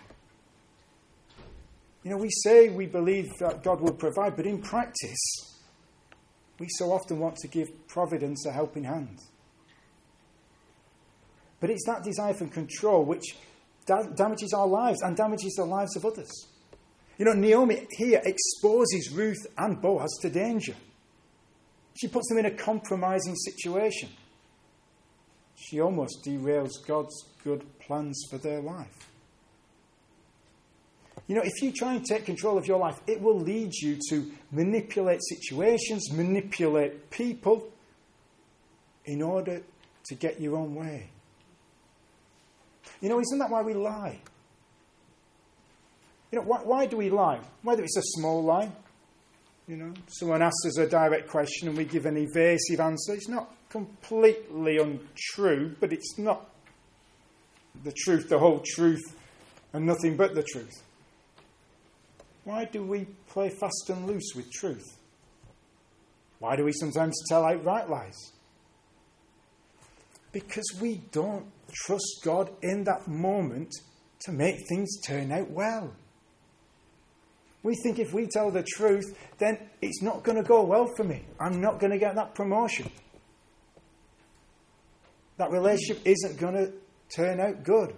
You 2.05 2.13
know, 2.13 2.19
we 2.19 2.31
say 2.31 2.69
we 2.69 2.87
believe 2.87 3.33
that 3.41 3.65
God 3.65 3.81
will 3.81 3.95
provide, 3.95 4.37
but 4.37 4.47
in 4.47 4.63
practice, 4.63 5.54
we 6.59 6.67
so 6.71 6.93
often 6.93 7.19
want 7.19 7.37
to 7.37 7.49
give 7.49 7.69
providence 7.89 8.47
a 8.47 8.53
helping 8.53 8.85
hand. 8.85 9.19
But 11.61 11.71
it's 11.71 11.87
that 11.87 12.05
desire 12.05 12.35
for 12.35 12.47
control 12.47 13.05
which 13.05 13.37
da- 13.87 14.03
damages 14.15 14.53
our 14.53 14.67
lives 14.67 15.03
and 15.03 15.17
damages 15.17 15.55
the 15.55 15.65
lives 15.65 15.97
of 15.97 16.05
others. 16.05 16.31
You 17.19 17.25
know, 17.25 17.33
Naomi 17.33 17.87
here 17.91 18.21
exposes 18.25 19.13
Ruth 19.13 19.47
and 19.57 19.81
Boaz 19.81 20.11
to 20.23 20.31
danger. 20.31 20.75
She 22.01 22.09
puts 22.09 22.29
them 22.29 22.39
in 22.39 22.47
a 22.47 22.51
compromising 22.51 23.37
situation 23.37 24.09
she 25.57 25.81
almost 25.81 26.25
derails 26.25 26.73
God's 26.87 27.15
good 27.43 27.65
plans 27.79 28.27
for 28.31 28.39
their 28.39 28.61
life. 28.61 29.09
You 31.27 31.37
know, 31.37 31.43
if 31.43 31.63
you 31.63 31.73
try 31.73 31.95
and 31.95 32.05
take 32.05 32.27
control 32.27 32.59
of 32.59 32.67
your 32.67 32.79
life, 32.79 33.01
it 33.07 33.21
will 33.21 33.39
lead 33.39 33.73
you 33.75 33.99
to 34.11 34.31
manipulate 34.53 35.21
situations, 35.23 36.13
manipulate 36.13 37.11
people 37.11 37.71
in 39.07 39.23
order 39.23 39.63
to 40.07 40.15
get 40.15 40.41
your 40.41 40.57
own 40.57 40.75
way. 40.75 41.09
You 43.01 43.09
know, 43.09 43.21
isn't 43.21 43.39
that 43.39 43.51
why 43.51 43.63
we 43.63 43.73
lie? 43.75 44.19
You 46.31 46.41
know, 46.41 46.45
why, 46.45 46.59
why 46.59 46.87
do 46.87 46.97
we 46.97 47.11
lie? 47.11 47.41
Whether 47.63 47.85
it's 47.85 47.97
a 47.97 48.03
small 48.03 48.43
lie, 48.43 48.71
you 49.67 49.77
know, 49.77 49.95
someone 50.09 50.43
asks 50.43 50.67
us 50.67 50.79
a 50.79 50.89
direct 50.89 51.29
question 51.29 51.69
and 51.69 51.77
we 51.77 51.85
give 51.85 52.05
an 52.05 52.19
evasive 52.19 52.81
answer, 52.81 53.15
it's 53.15 53.29
not 53.29 53.55
completely 53.71 54.79
untrue, 54.79 55.75
but 55.81 55.93
it's 55.93 56.19
not 56.19 56.51
the 57.83 57.93
truth, 57.93 58.29
the 58.29 58.39
whole 58.39 58.63
truth, 58.65 59.03
and 59.73 59.87
nothing 59.87 60.17
but 60.17 60.35
the 60.35 60.43
truth. 60.43 60.83
Why 62.45 62.67
do 62.67 62.85
we 62.85 63.07
play 63.29 63.51
fast 63.51 63.89
and 63.89 64.07
loose 64.07 64.33
with 64.35 64.51
truth? 64.53 64.85
Why 66.39 66.57
do 66.57 66.65
we 66.65 66.73
sometimes 66.73 67.15
tell 67.29 67.45
outright 67.45 67.89
lies? 67.89 68.33
Because 70.33 70.79
we 70.81 71.01
don't 71.11 71.47
trust 71.73 72.21
God 72.25 72.51
in 72.63 72.85
that 72.85 73.09
moment 73.09 73.73
to 74.21 74.33
make 74.33 74.57
things 74.69 75.01
turn 75.01 75.33
out 75.33 75.51
well. 75.51 75.93
We 77.63 77.75
think 77.83 77.99
if 77.99 78.13
we 78.13 78.27
tell 78.27 78.51
the 78.51 78.63
truth, 78.63 79.17
then 79.39 79.59
it's 79.81 80.03
not 80.03 80.23
going 80.23 80.37
to 80.37 80.47
go 80.47 80.63
well 80.65 80.91
for 80.97 81.05
me. 81.05 81.25
I'm 81.41 81.63
not 81.63 81.81
going 81.81 81.93
to 81.93 81.99
get 81.99 82.15
that 82.17 82.35
promotion 82.35 82.91
that 85.37 85.51
relationship 85.51 86.01
isn't 86.05 86.39
going 86.39 86.55
to 86.55 86.73
turn 87.15 87.41
out 87.41 87.65
good. 87.65 87.95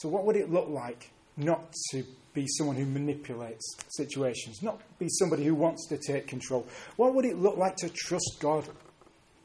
So, 0.00 0.08
what 0.08 0.24
would 0.24 0.36
it 0.36 0.50
look 0.50 0.66
like 0.70 1.10
not 1.36 1.74
to 1.90 2.02
be 2.32 2.46
someone 2.48 2.76
who 2.76 2.86
manipulates 2.86 3.76
situations, 3.90 4.62
not 4.62 4.80
be 4.98 5.08
somebody 5.10 5.44
who 5.44 5.54
wants 5.54 5.86
to 5.88 5.98
take 5.98 6.26
control? 6.26 6.66
What 6.96 7.14
would 7.14 7.26
it 7.26 7.36
look 7.36 7.58
like 7.58 7.76
to 7.76 7.90
trust 7.90 8.38
God 8.40 8.66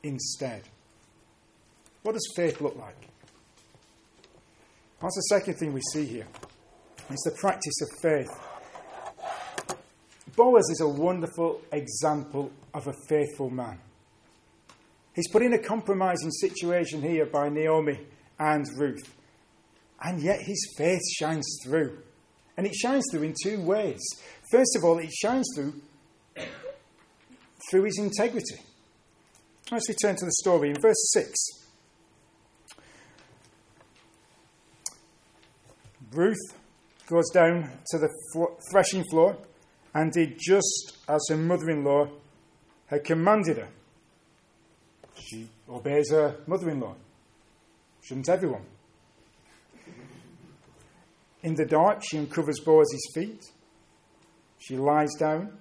instead? 0.02 0.64
What 2.04 2.14
does 2.14 2.26
faith 2.38 2.62
look 2.62 2.78
like? 2.78 2.96
That's 5.02 5.16
the 5.16 5.38
second 5.38 5.56
thing 5.56 5.74
we 5.74 5.82
see 5.92 6.06
here. 6.06 6.28
It's 7.10 7.24
the 7.26 7.36
practice 7.38 7.82
of 7.82 7.90
faith. 8.02 8.30
Boaz 10.38 10.70
is 10.72 10.80
a 10.80 10.88
wonderful 10.88 11.64
example 11.74 12.50
of 12.74 12.88
a 12.88 12.94
faithful 13.10 13.50
man. 13.50 13.78
He's 15.14 15.28
put 15.28 15.42
in 15.42 15.52
a 15.52 15.60
compromising 15.60 16.32
situation 16.32 17.02
here 17.02 17.26
by 17.26 17.50
Naomi 17.50 18.00
and 18.40 18.66
Ruth. 18.78 19.15
And 20.02 20.22
yet 20.22 20.40
his 20.42 20.74
faith 20.78 21.02
shines 21.18 21.60
through. 21.64 22.00
And 22.58 22.66
it 22.66 22.76
shines 22.76 23.04
through 23.12 23.24
in 23.24 23.34
two 23.44 23.62
ways. 23.62 24.02
First 24.52 24.76
of 24.78 24.84
all, 24.84 24.98
it 25.00 25.12
shines 25.12 25.48
through 25.56 25.74
through 27.70 27.84
his 27.84 27.98
integrity. 27.98 28.58
Let's 29.72 29.90
return 29.90 30.16
to 30.16 30.26
the 30.26 30.32
story 30.32 30.70
in 30.70 30.80
verse 30.80 31.12
6. 31.14 31.34
Ruth 36.12 36.38
goes 37.08 37.30
down 37.32 37.70
to 37.88 37.98
the 37.98 38.10
threshing 38.72 39.04
floor 39.10 39.38
and 39.94 40.12
did 40.12 40.38
just 40.40 40.98
as 41.08 41.26
her 41.30 41.38
mother 41.38 41.70
in 41.70 41.84
law 41.84 42.08
had 42.88 43.04
commanded 43.04 43.58
her. 43.58 43.68
She 45.16 45.50
obeys 45.70 46.12
her 46.12 46.36
mother 46.46 46.70
in 46.70 46.80
law. 46.80 46.96
Shouldn't 48.04 48.30
everyone? 48.30 48.62
In 51.46 51.54
the 51.54 51.64
dark, 51.64 52.02
she 52.04 52.18
uncovers 52.18 52.60
Boaz's 52.60 53.08
feet. 53.14 53.46
She 54.58 54.78
lies 54.78 55.14
down. 55.20 55.56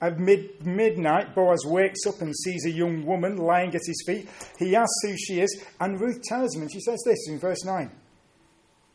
At 0.00 0.20
mid- 0.20 0.64
midnight, 0.64 1.34
Boaz 1.34 1.64
wakes 1.66 2.06
up 2.06 2.20
and 2.20 2.32
sees 2.36 2.66
a 2.66 2.70
young 2.70 3.04
woman 3.04 3.36
lying 3.36 3.74
at 3.74 3.80
his 3.84 4.00
feet. 4.06 4.28
He 4.60 4.76
asks 4.76 4.94
who 5.02 5.16
she 5.16 5.40
is, 5.40 5.64
and 5.80 6.00
Ruth 6.00 6.22
tells 6.22 6.54
him, 6.54 6.62
and 6.62 6.72
she 6.72 6.78
says 6.78 7.02
this 7.04 7.18
in 7.28 7.40
verse 7.40 7.64
9 7.64 7.90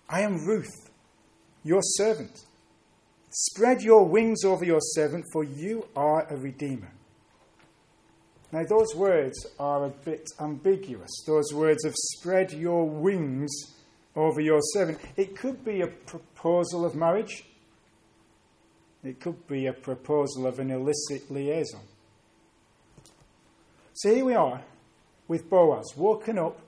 I 0.08 0.22
am 0.22 0.46
Ruth, 0.48 0.90
your 1.66 1.82
servant. 1.82 2.40
Spread 3.30 3.82
your 3.82 4.06
wings 4.06 4.46
over 4.46 4.64
your 4.64 4.80
servant, 4.80 5.26
for 5.34 5.44
you 5.44 5.88
are 5.94 6.26
a 6.30 6.38
redeemer. 6.38 6.94
Now, 8.54 8.64
those 8.64 8.96
words 8.96 9.46
are 9.60 9.88
a 9.88 9.90
bit 9.90 10.26
ambiguous. 10.40 11.12
Those 11.28 11.54
words 11.54 11.84
of 11.84 11.94
spread 11.98 12.54
your 12.54 12.90
wings 12.90 13.52
over 14.18 14.42
your 14.42 14.60
servant. 14.74 15.00
It 15.16 15.38
could 15.38 15.64
be 15.64 15.82
a 15.82 15.88
proposal 15.88 16.86
of 16.86 16.96
marriage, 16.96 17.46
it 19.04 19.22
could 19.22 19.48
be 19.48 19.68
a 19.68 19.74
proposal 19.74 20.48
of 20.48 20.60
an 20.60 20.72
illicit 20.72 21.32
liaison. 21.32 21.82
So 23.94 24.14
here 24.14 24.26
we 24.26 24.36
are 24.36 24.62
with 25.28 25.50
Boaz, 25.50 25.86
woken 25.96 26.38
up 26.38 26.60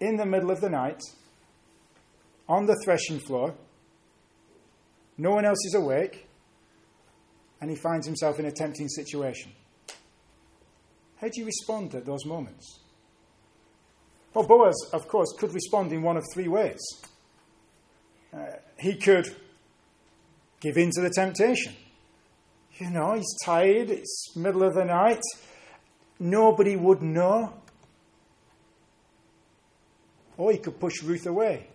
in 0.00 0.16
the 0.16 0.26
middle 0.26 0.50
of 0.50 0.60
the 0.60 0.70
night 0.70 1.00
on 2.48 2.66
the 2.66 2.76
threshing 2.84 3.20
floor. 3.20 3.54
No 5.16 5.32
one 5.32 5.44
else 5.44 5.64
is 5.66 5.74
awake, 5.74 6.26
and 7.60 7.70
he 7.70 7.76
finds 7.76 8.06
himself 8.06 8.40
in 8.40 8.46
a 8.46 8.52
tempting 8.52 8.88
situation. 8.88 9.52
How 11.20 11.28
do 11.28 11.40
you 11.40 11.44
respond 11.44 11.94
at 11.94 12.06
those 12.06 12.24
moments? 12.24 12.79
Well, 14.32 14.46
Boaz, 14.46 14.76
of 14.92 15.08
course, 15.08 15.34
could 15.38 15.52
respond 15.52 15.92
in 15.92 16.02
one 16.02 16.16
of 16.16 16.24
three 16.32 16.48
ways. 16.48 16.80
Uh, 18.32 18.46
he 18.78 18.94
could 18.94 19.26
give 20.60 20.76
in 20.76 20.90
to 20.92 21.00
the 21.00 21.10
temptation. 21.10 21.74
You 22.78 22.90
know, 22.90 23.14
he's 23.14 23.36
tired, 23.44 23.90
it's 23.90 24.36
middle 24.36 24.62
of 24.62 24.74
the 24.74 24.84
night, 24.84 25.20
nobody 26.18 26.76
would 26.76 27.02
know. 27.02 27.52
Or 30.36 30.52
he 30.52 30.58
could 30.58 30.78
push 30.80 31.02
Ruth 31.02 31.26
away. 31.26 31.66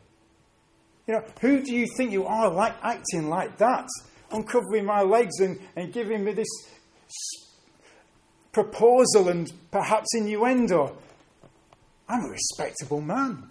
You 1.07 1.15
know, 1.15 1.23
who 1.41 1.61
do 1.61 1.75
you 1.75 1.85
think 1.97 2.11
you 2.11 2.25
are 2.25 2.49
like 2.49 2.73
acting 2.81 3.29
like 3.29 3.57
that? 3.57 3.87
Uncovering 4.31 4.85
my 4.85 5.01
legs 5.01 5.39
and, 5.39 5.59
and 5.75 5.93
giving 5.93 6.23
me 6.23 6.33
this 6.33 6.47
proposal 8.51 9.29
and 9.29 9.51
perhaps 9.69 10.07
innuendo. 10.15 10.97
I'm 12.07 12.25
a 12.25 12.29
respectable 12.29 13.01
man. 13.01 13.47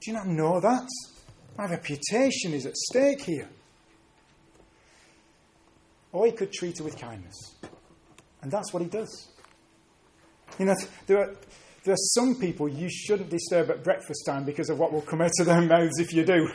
Do 0.00 0.10
you 0.10 0.12
not 0.12 0.26
know 0.26 0.60
that? 0.60 0.86
My 1.56 1.66
reputation 1.66 2.52
is 2.52 2.66
at 2.66 2.76
stake 2.76 3.22
here. 3.22 3.48
Or 6.12 6.26
he 6.26 6.32
could 6.32 6.52
treat 6.52 6.78
her 6.78 6.84
with 6.84 6.98
kindness. 6.98 7.56
And 8.42 8.50
that's 8.50 8.72
what 8.72 8.82
he 8.82 8.88
does. 8.88 9.28
You 10.58 10.66
know, 10.66 10.74
there 11.06 11.18
are, 11.18 11.34
there 11.84 11.94
are 11.94 12.08
some 12.14 12.36
people 12.36 12.68
you 12.68 12.88
shouldn't 12.88 13.30
disturb 13.30 13.70
at 13.70 13.84
breakfast 13.84 14.24
time 14.26 14.44
because 14.44 14.70
of 14.70 14.78
what 14.78 14.92
will 14.92 15.02
come 15.02 15.20
out 15.20 15.32
of 15.40 15.46
their 15.46 15.60
mouths 15.60 15.98
if 15.98 16.12
you 16.12 16.24
do. 16.24 16.48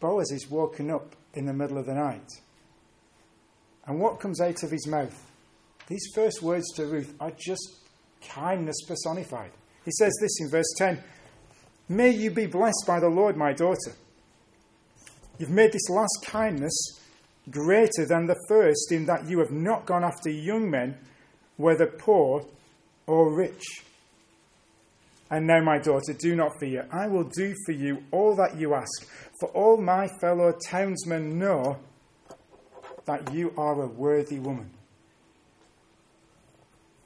Boaz 0.00 0.30
is 0.32 0.48
woken 0.50 0.90
up 0.90 1.14
in 1.34 1.46
the 1.46 1.52
middle 1.52 1.78
of 1.78 1.86
the 1.86 1.94
night. 1.94 2.28
And 3.86 4.00
what 4.00 4.20
comes 4.20 4.40
out 4.40 4.62
of 4.62 4.70
his 4.70 4.86
mouth? 4.86 5.30
These 5.88 6.10
first 6.14 6.42
words 6.42 6.70
to 6.76 6.86
Ruth 6.86 7.14
are 7.20 7.32
just 7.32 7.81
kindness 8.28 8.76
personified. 8.86 9.50
He 9.84 9.90
says 9.92 10.12
this 10.20 10.40
in 10.40 10.50
verse 10.50 10.72
10 10.78 11.02
May 11.88 12.10
you 12.10 12.30
be 12.30 12.46
blessed 12.46 12.84
by 12.86 13.00
the 13.00 13.08
Lord, 13.08 13.36
my 13.36 13.52
daughter. 13.52 13.92
You've 15.38 15.50
made 15.50 15.72
this 15.72 15.88
last 15.90 16.24
kindness 16.24 17.00
greater 17.50 18.06
than 18.06 18.26
the 18.26 18.36
first, 18.48 18.92
in 18.92 19.06
that 19.06 19.28
you 19.28 19.40
have 19.40 19.50
not 19.50 19.86
gone 19.86 20.04
after 20.04 20.30
young 20.30 20.70
men, 20.70 20.96
whether 21.56 21.86
poor 21.86 22.44
or 23.06 23.34
rich. 23.34 23.62
And 25.30 25.46
now, 25.46 25.62
my 25.62 25.78
daughter, 25.78 26.12
do 26.12 26.36
not 26.36 26.52
fear. 26.60 26.86
I 26.92 27.08
will 27.08 27.24
do 27.24 27.54
for 27.66 27.72
you 27.72 28.04
all 28.10 28.36
that 28.36 28.56
you 28.56 28.74
ask, 28.74 29.08
for 29.40 29.48
all 29.48 29.78
my 29.78 30.06
fellow 30.20 30.54
townsmen 30.68 31.38
know 31.38 31.78
that 33.06 33.32
you 33.32 33.52
are 33.56 33.82
a 33.82 33.86
worthy 33.86 34.38
woman. 34.38 34.70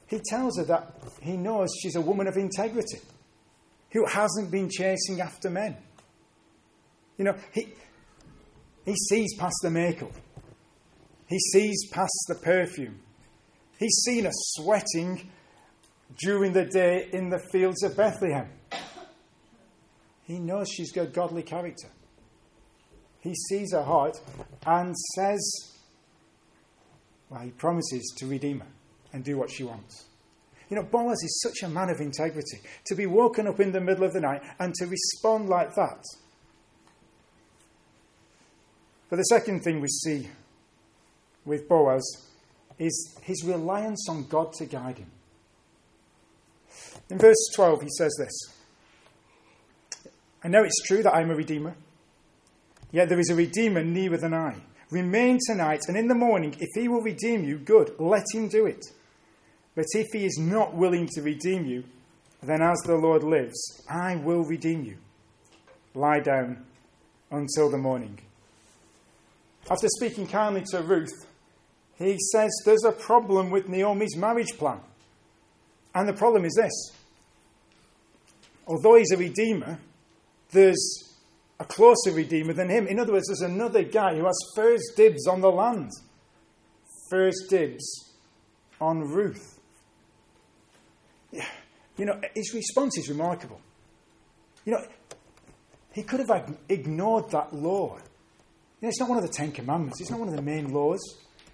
He 0.07 0.19
tells 0.29 0.57
her 0.57 0.63
that 0.65 0.93
he 1.21 1.35
knows 1.35 1.69
she's 1.81 1.95
a 1.95 2.01
woman 2.01 2.27
of 2.27 2.37
integrity 2.37 2.99
who 3.91 4.05
hasn't 4.05 4.51
been 4.51 4.69
chasing 4.69 5.21
after 5.21 5.49
men. 5.49 5.77
You 7.17 7.25
know, 7.25 7.35
he, 7.51 7.67
he 8.85 8.95
sees 9.09 9.35
past 9.37 9.55
the 9.63 9.69
makeup, 9.69 10.11
he 11.27 11.39
sees 11.39 11.89
past 11.91 12.25
the 12.29 12.35
perfume. 12.35 12.99
He's 13.79 14.01
seen 14.05 14.25
her 14.25 14.31
sweating 14.33 15.29
during 16.19 16.51
the 16.53 16.65
day 16.65 17.09
in 17.11 17.29
the 17.29 17.39
fields 17.51 17.83
of 17.83 17.95
Bethlehem. 17.95 18.49
He 20.23 20.39
knows 20.39 20.67
she's 20.69 20.91
got 20.91 21.13
godly 21.13 21.43
character. 21.43 21.89
He 23.19 23.35
sees 23.49 23.73
her 23.73 23.83
heart 23.83 24.19
and 24.65 24.95
says, 25.15 25.75
well, 27.29 27.41
he 27.41 27.51
promises 27.51 28.13
to 28.17 28.25
redeem 28.25 28.61
her 28.61 28.67
and 29.13 29.23
do 29.23 29.37
what 29.37 29.51
she 29.51 29.63
wants. 29.63 30.06
You 30.69 30.75
know, 30.75 30.83
Boaz 30.83 31.23
is 31.23 31.41
such 31.41 31.63
a 31.63 31.69
man 31.71 31.89
of 31.89 32.01
integrity. 32.01 32.59
To 32.87 32.95
be 32.95 33.05
woken 33.05 33.47
up 33.47 33.59
in 33.59 33.71
the 33.71 33.81
middle 33.81 34.03
of 34.03 34.13
the 34.13 34.21
night 34.21 34.41
and 34.59 34.73
to 34.75 34.85
respond 34.85 35.49
like 35.49 35.73
that. 35.75 36.03
But 39.09 39.17
the 39.17 39.23
second 39.23 39.61
thing 39.61 39.79
we 39.79 39.87
see 39.87 40.27
with 41.45 41.69
Boaz 41.69 42.03
is 42.77 43.17
his 43.21 43.43
reliance 43.45 44.07
on 44.09 44.27
God 44.27 44.53
to 44.53 44.65
guide 44.65 44.97
him. 44.99 45.11
In 47.09 47.17
verse 47.17 47.49
12, 47.55 47.83
he 47.83 47.89
says 47.97 48.13
this 48.19 48.53
I 50.43 50.49
know 50.49 50.63
it's 50.63 50.83
true 50.85 51.01
that 51.03 51.15
I'm 51.15 51.31
a 51.31 51.35
redeemer, 51.35 51.75
yet 52.91 53.09
there 53.09 53.19
is 53.19 53.29
a 53.29 53.35
redeemer 53.35 53.83
nearer 53.83 54.17
than 54.17 54.33
I. 54.33 54.55
Remain 54.91 55.39
tonight, 55.45 55.81
and 55.87 55.97
in 55.97 56.07
the 56.07 56.15
morning, 56.15 56.55
if 56.59 56.69
he 56.73 56.87
will 56.87 57.01
redeem 57.01 57.43
you, 57.43 57.57
good, 57.57 57.93
let 57.99 58.23
him 58.33 58.47
do 58.47 58.65
it. 58.65 58.85
But 59.77 59.85
if 59.93 60.07
he 60.11 60.25
is 60.25 60.39
not 60.39 60.73
willing 60.73 61.05
to 61.09 61.21
redeem 61.21 61.67
you, 61.67 61.83
then 62.41 62.63
as 62.63 62.79
the 62.87 62.95
Lord 62.95 63.21
lives, 63.21 63.83
I 63.87 64.15
will 64.15 64.43
redeem 64.43 64.83
you. 64.83 64.97
Lie 65.93 66.21
down 66.21 66.65
until 67.29 67.69
the 67.69 67.77
morning. 67.77 68.17
After 69.69 69.87
speaking 69.87 70.25
kindly 70.25 70.63
to 70.71 70.81
Ruth, 70.81 71.27
he 71.99 72.17
says 72.31 72.49
there's 72.65 72.85
a 72.85 72.91
problem 72.91 73.51
with 73.51 73.69
Naomi's 73.69 74.15
marriage 74.17 74.57
plan. 74.57 74.79
And 75.93 76.09
the 76.09 76.13
problem 76.13 76.43
is 76.43 76.55
this 76.55 76.73
although 78.65 78.95
he's 78.95 79.11
a 79.11 79.17
redeemer, 79.17 79.77
there's 80.53 81.13
a 81.59 81.65
closer 81.65 82.13
redeemer 82.13 82.53
than 82.53 82.69
him. 82.69 82.87
In 82.87 82.99
other 82.99 83.13
words, 83.13 83.27
there's 83.27 83.41
another 83.41 83.83
guy 83.83 84.15
who 84.15 84.25
has 84.25 84.39
first 84.55 84.93
dibs 84.95 85.27
on 85.27 85.41
the 85.41 85.51
land, 85.51 85.91
first 87.11 87.51
dibs 87.51 88.15
on 88.81 89.01
Ruth. 89.01 89.56
You 91.97 92.05
know, 92.05 92.21
his 92.35 92.53
response 92.53 92.97
is 92.97 93.09
remarkable. 93.09 93.59
You 94.65 94.73
know, 94.73 94.85
he 95.93 96.03
could 96.03 96.19
have 96.19 96.57
ignored 96.69 97.31
that 97.31 97.53
law. 97.53 97.95
You 97.95 98.83
know, 98.83 98.89
it's 98.89 98.99
not 98.99 99.09
one 99.09 99.17
of 99.17 99.23
the 99.23 99.33
Ten 99.33 99.51
Commandments, 99.51 99.99
it's 99.99 100.11
not 100.11 100.19
one 100.19 100.29
of 100.29 100.35
the 100.35 100.41
main 100.41 100.71
laws. 100.71 101.01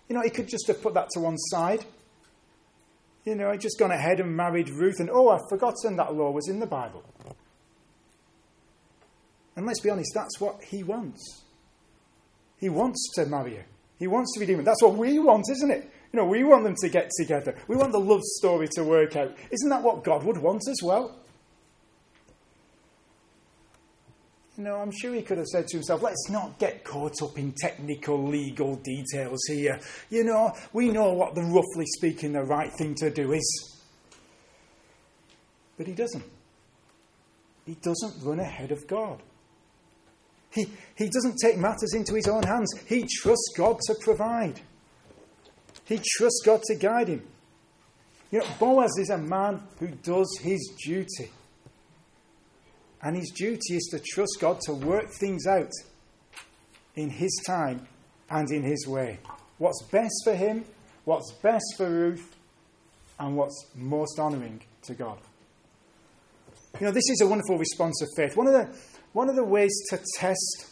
You 0.09 0.15
know, 0.15 0.21
he 0.21 0.29
could 0.29 0.49
just 0.49 0.67
have 0.67 0.81
put 0.81 0.93
that 0.95 1.09
to 1.11 1.21
one 1.21 1.37
side. 1.37 1.85
You 3.23 3.35
know, 3.35 3.51
he'd 3.51 3.61
just 3.61 3.79
gone 3.79 3.91
ahead 3.91 4.19
and 4.19 4.35
married 4.35 4.69
Ruth, 4.69 4.99
and 4.99 5.09
oh, 5.09 5.29
I've 5.29 5.47
forgotten 5.49 5.95
that 5.95 6.13
law 6.13 6.31
was 6.31 6.49
in 6.49 6.59
the 6.59 6.67
Bible. 6.67 7.03
And 9.55 9.65
let's 9.65 9.79
be 9.79 9.89
honest, 9.89 10.11
that's 10.13 10.41
what 10.41 10.61
he 10.63 10.83
wants. 10.83 11.43
He 12.57 12.69
wants 12.69 13.11
to 13.15 13.25
marry 13.25 13.55
her. 13.55 13.65
He 13.99 14.07
wants 14.07 14.33
to 14.33 14.41
redeem 14.41 14.57
her. 14.57 14.63
That's 14.63 14.81
what 14.81 14.95
we 14.95 15.19
want, 15.19 15.45
isn't 15.49 15.71
it? 15.71 15.89
You 16.13 16.19
know, 16.19 16.25
we 16.25 16.43
want 16.43 16.63
them 16.63 16.75
to 16.79 16.89
get 16.89 17.09
together. 17.17 17.55
We 17.67 17.75
want 17.75 17.91
the 17.91 17.99
love 17.99 18.21
story 18.21 18.67
to 18.75 18.83
work 18.83 19.15
out. 19.15 19.35
Isn't 19.49 19.69
that 19.69 19.81
what 19.81 20.03
God 20.03 20.23
would 20.23 20.37
want 20.37 20.61
as 20.69 20.79
well? 20.83 21.15
You 24.55 24.65
know, 24.65 24.75
I'm 24.75 24.91
sure 24.91 25.15
he 25.15 25.23
could 25.23 25.39
have 25.39 25.47
said 25.47 25.67
to 25.69 25.77
himself, 25.77 26.03
let's 26.03 26.29
not 26.29 26.59
get 26.59 26.83
caught 26.83 27.23
up 27.23 27.39
in 27.39 27.51
technical 27.53 28.23
legal 28.23 28.75
details 28.75 29.39
here. 29.47 29.79
You 30.11 30.23
know, 30.23 30.53
we 30.71 30.91
know 30.91 31.13
what 31.13 31.33
the 31.33 31.41
roughly 31.41 31.85
speaking 31.97 32.33
the 32.33 32.43
right 32.43 32.71
thing 32.71 32.93
to 32.95 33.09
do 33.09 33.33
is. 33.33 33.81
But 35.75 35.87
he 35.87 35.93
doesn't. 35.93 36.23
He 37.65 37.73
doesn't 37.73 38.23
run 38.23 38.39
ahead 38.39 38.71
of 38.71 38.85
God. 38.85 39.19
He, 40.51 40.67
he 40.95 41.09
doesn't 41.09 41.37
take 41.41 41.57
matters 41.57 41.95
into 41.95 42.13
his 42.13 42.27
own 42.27 42.43
hands. 42.43 42.71
He 42.85 43.07
trusts 43.09 43.53
God 43.57 43.79
to 43.87 43.95
provide. 44.01 44.61
He 45.85 45.99
trusts 46.17 46.41
God 46.45 46.61
to 46.63 46.75
guide 46.75 47.09
him. 47.09 47.27
You 48.31 48.39
know, 48.39 48.45
Boaz 48.59 48.97
is 48.97 49.09
a 49.09 49.17
man 49.17 49.61
who 49.79 49.87
does 49.87 50.39
his 50.41 50.73
duty. 50.83 51.29
And 53.01 53.15
his 53.15 53.31
duty 53.31 53.75
is 53.75 53.89
to 53.91 53.99
trust 53.99 54.37
God 54.39 54.59
to 54.61 54.73
work 54.73 55.11
things 55.19 55.45
out 55.45 55.71
in 56.95 57.09
his 57.09 57.37
time 57.45 57.87
and 58.29 58.49
in 58.49 58.63
his 58.63 58.87
way. 58.87 59.19
What's 59.57 59.83
best 59.91 60.15
for 60.23 60.33
him, 60.33 60.65
what's 61.05 61.31
best 61.43 61.65
for 61.77 61.89
Ruth, 61.89 62.35
and 63.19 63.35
what's 63.35 63.67
most 63.75 64.19
honouring 64.19 64.61
to 64.83 64.93
God. 64.93 65.19
You 66.79 66.87
know, 66.87 66.91
this 66.91 67.09
is 67.09 67.21
a 67.21 67.27
wonderful 67.27 67.57
response 67.57 68.01
of 68.01 68.07
faith. 68.15 68.35
One 68.35 68.47
of 68.47 68.53
the, 68.53 68.75
one 69.11 69.29
of 69.29 69.35
the 69.35 69.43
ways 69.43 69.71
to 69.89 69.99
test 70.17 70.69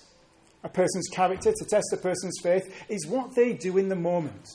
a 0.63 0.69
person's 0.69 1.07
character, 1.09 1.51
to 1.51 1.65
test 1.65 1.93
a 1.93 1.97
person's 1.97 2.39
faith, 2.41 2.63
is 2.89 3.05
what 3.07 3.35
they 3.35 3.53
do 3.53 3.77
in 3.77 3.89
the 3.89 3.95
moment 3.95 4.47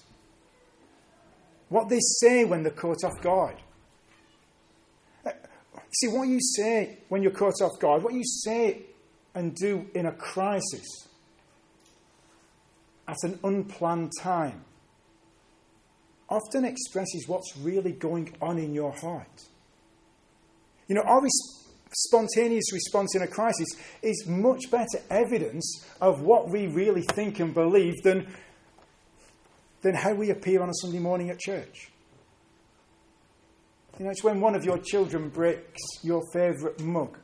what 1.68 1.88
they 1.88 2.00
say 2.00 2.44
when 2.44 2.62
they're 2.62 2.72
caught 2.72 3.04
off 3.04 3.20
guard. 3.20 3.56
See, 5.92 6.08
what 6.08 6.28
you 6.28 6.40
say 6.40 6.98
when 7.08 7.22
you're 7.22 7.32
caught 7.32 7.62
off 7.62 7.78
guard, 7.80 8.02
what 8.02 8.12
you 8.12 8.24
say 8.24 8.82
and 9.34 9.54
do 9.54 9.86
in 9.94 10.06
a 10.06 10.12
crisis 10.12 11.08
at 13.08 13.16
an 13.22 13.38
unplanned 13.44 14.12
time, 14.20 14.64
often 16.28 16.64
expresses 16.64 17.26
what's 17.26 17.56
really 17.58 17.92
going 17.92 18.34
on 18.42 18.58
in 18.58 18.74
your 18.74 18.92
heart. 18.92 19.44
You 20.88 20.96
know, 20.96 21.02
our 21.02 21.22
res- 21.22 21.66
spontaneous 21.94 22.72
response 22.72 23.14
in 23.14 23.22
a 23.22 23.26
crisis 23.26 23.68
is 24.02 24.26
much 24.26 24.70
better 24.70 24.98
evidence 25.08 25.86
of 26.00 26.20
what 26.20 26.48
we 26.48 26.66
really 26.66 27.02
think 27.14 27.40
and 27.40 27.54
believe 27.54 27.94
than, 28.02 28.26
than 29.86 29.94
how 29.94 30.12
we 30.12 30.30
appear 30.30 30.60
on 30.60 30.68
a 30.68 30.74
Sunday 30.82 30.98
morning 30.98 31.30
at 31.30 31.38
church. 31.38 31.90
You 33.96 34.04
know, 34.04 34.10
it's 34.10 34.24
when 34.24 34.40
one 34.40 34.56
of 34.56 34.64
your 34.64 34.78
children 34.78 35.28
breaks 35.28 35.80
your 36.02 36.22
favourite 36.32 36.80
mug, 36.80 37.16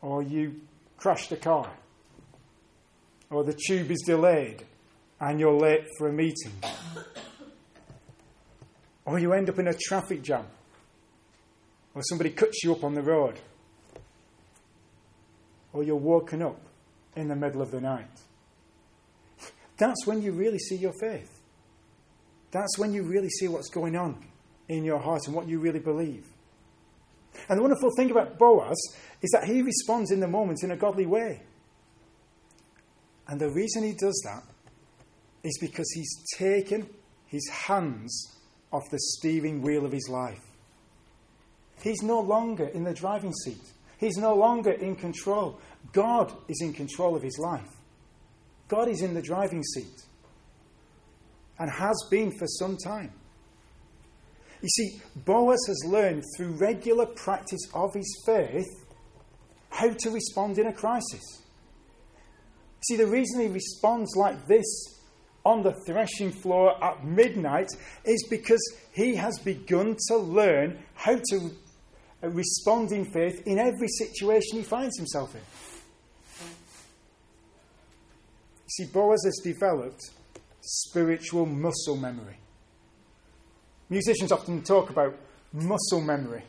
or 0.00 0.22
you 0.22 0.58
crash 0.96 1.28
the 1.28 1.36
car, 1.36 1.70
or 3.28 3.44
the 3.44 3.52
tube 3.52 3.90
is 3.90 4.02
delayed 4.06 4.64
and 5.20 5.38
you're 5.38 5.52
late 5.52 5.84
for 5.98 6.08
a 6.08 6.12
meeting, 6.12 6.52
or 9.04 9.18
you 9.18 9.34
end 9.34 9.50
up 9.50 9.58
in 9.58 9.68
a 9.68 9.74
traffic 9.74 10.22
jam, 10.22 10.46
or 11.94 12.00
somebody 12.04 12.30
cuts 12.30 12.64
you 12.64 12.72
up 12.72 12.82
on 12.84 12.94
the 12.94 13.02
road, 13.02 13.38
or 15.74 15.82
you're 15.82 15.94
woken 15.94 16.40
up 16.40 16.58
in 17.16 17.28
the 17.28 17.36
middle 17.36 17.60
of 17.60 17.70
the 17.70 17.82
night. 17.82 18.08
That's 19.78 20.06
when 20.06 20.22
you 20.22 20.32
really 20.32 20.58
see 20.58 20.76
your 20.76 20.94
faith. 21.00 21.40
That's 22.50 22.78
when 22.78 22.92
you 22.92 23.02
really 23.02 23.28
see 23.28 23.48
what's 23.48 23.68
going 23.68 23.96
on 23.96 24.24
in 24.68 24.84
your 24.84 24.98
heart 24.98 25.22
and 25.26 25.34
what 25.34 25.48
you 25.48 25.58
really 25.58 25.80
believe. 25.80 26.26
And 27.48 27.58
the 27.58 27.62
wonderful 27.62 27.90
thing 27.96 28.10
about 28.10 28.38
Boaz 28.38 28.76
is 29.20 29.30
that 29.32 29.44
he 29.44 29.62
responds 29.62 30.10
in 30.10 30.20
the 30.20 30.28
moment 30.28 30.60
in 30.62 30.70
a 30.70 30.76
godly 30.76 31.06
way. 31.06 31.42
And 33.28 33.40
the 33.40 33.50
reason 33.50 33.82
he 33.82 33.92
does 33.92 34.22
that 34.24 34.42
is 35.42 35.58
because 35.60 35.90
he's 35.92 36.24
taken 36.36 36.88
his 37.26 37.48
hands 37.48 38.36
off 38.72 38.90
the 38.90 38.98
steering 38.98 39.62
wheel 39.62 39.84
of 39.84 39.92
his 39.92 40.08
life. 40.08 40.42
He's 41.82 42.02
no 42.02 42.20
longer 42.20 42.66
in 42.66 42.84
the 42.84 42.94
driving 42.94 43.32
seat, 43.32 43.62
he's 43.98 44.16
no 44.16 44.34
longer 44.34 44.72
in 44.72 44.96
control. 44.96 45.60
God 45.92 46.32
is 46.48 46.60
in 46.62 46.72
control 46.72 47.14
of 47.14 47.22
his 47.22 47.38
life. 47.38 47.75
God 48.68 48.88
is 48.88 49.02
in 49.02 49.14
the 49.14 49.22
driving 49.22 49.62
seat 49.62 50.02
and 51.58 51.70
has 51.70 51.96
been 52.10 52.32
for 52.32 52.46
some 52.46 52.76
time. 52.76 53.12
You 54.62 54.68
see, 54.68 55.00
Boaz 55.24 55.60
has 55.68 55.84
learned 55.86 56.24
through 56.36 56.56
regular 56.56 57.06
practice 57.06 57.60
of 57.74 57.94
his 57.94 58.22
faith 58.26 58.66
how 59.70 59.90
to 59.90 60.10
respond 60.10 60.58
in 60.58 60.66
a 60.66 60.72
crisis. 60.72 61.42
See, 62.88 62.96
the 62.96 63.06
reason 63.06 63.40
he 63.40 63.48
responds 63.48 64.16
like 64.16 64.46
this 64.46 64.64
on 65.44 65.62
the 65.62 65.74
threshing 65.86 66.32
floor 66.32 66.82
at 66.82 67.04
midnight 67.04 67.68
is 68.04 68.26
because 68.28 68.60
he 68.92 69.14
has 69.14 69.38
begun 69.38 69.96
to 70.08 70.16
learn 70.16 70.78
how 70.94 71.16
to 71.30 71.50
respond 72.22 72.92
in 72.92 73.04
faith 73.04 73.42
in 73.46 73.58
every 73.58 73.88
situation 73.88 74.58
he 74.58 74.64
finds 74.64 74.96
himself 74.96 75.34
in. 75.34 75.40
See, 78.68 78.86
Boaz 78.86 79.22
has 79.24 79.40
developed 79.44 80.10
spiritual 80.60 81.46
muscle 81.46 81.96
memory. 81.96 82.38
Musicians 83.88 84.32
often 84.32 84.62
talk 84.62 84.90
about 84.90 85.14
muscle 85.52 86.00
memory 86.00 86.42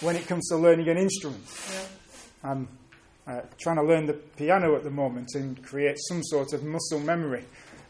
when 0.00 0.14
it 0.14 0.28
comes 0.28 0.48
to 0.48 0.56
learning 0.56 0.88
an 0.88 0.96
instrument. 0.96 1.42
Yeah. 1.72 1.80
I'm 2.44 2.68
uh, 3.26 3.40
trying 3.58 3.76
to 3.76 3.82
learn 3.82 4.06
the 4.06 4.12
piano 4.12 4.76
at 4.76 4.84
the 4.84 4.90
moment 4.90 5.30
and 5.34 5.60
create 5.64 5.96
some 6.08 6.22
sort 6.22 6.52
of 6.52 6.62
muscle 6.62 7.00
memory. 7.00 7.44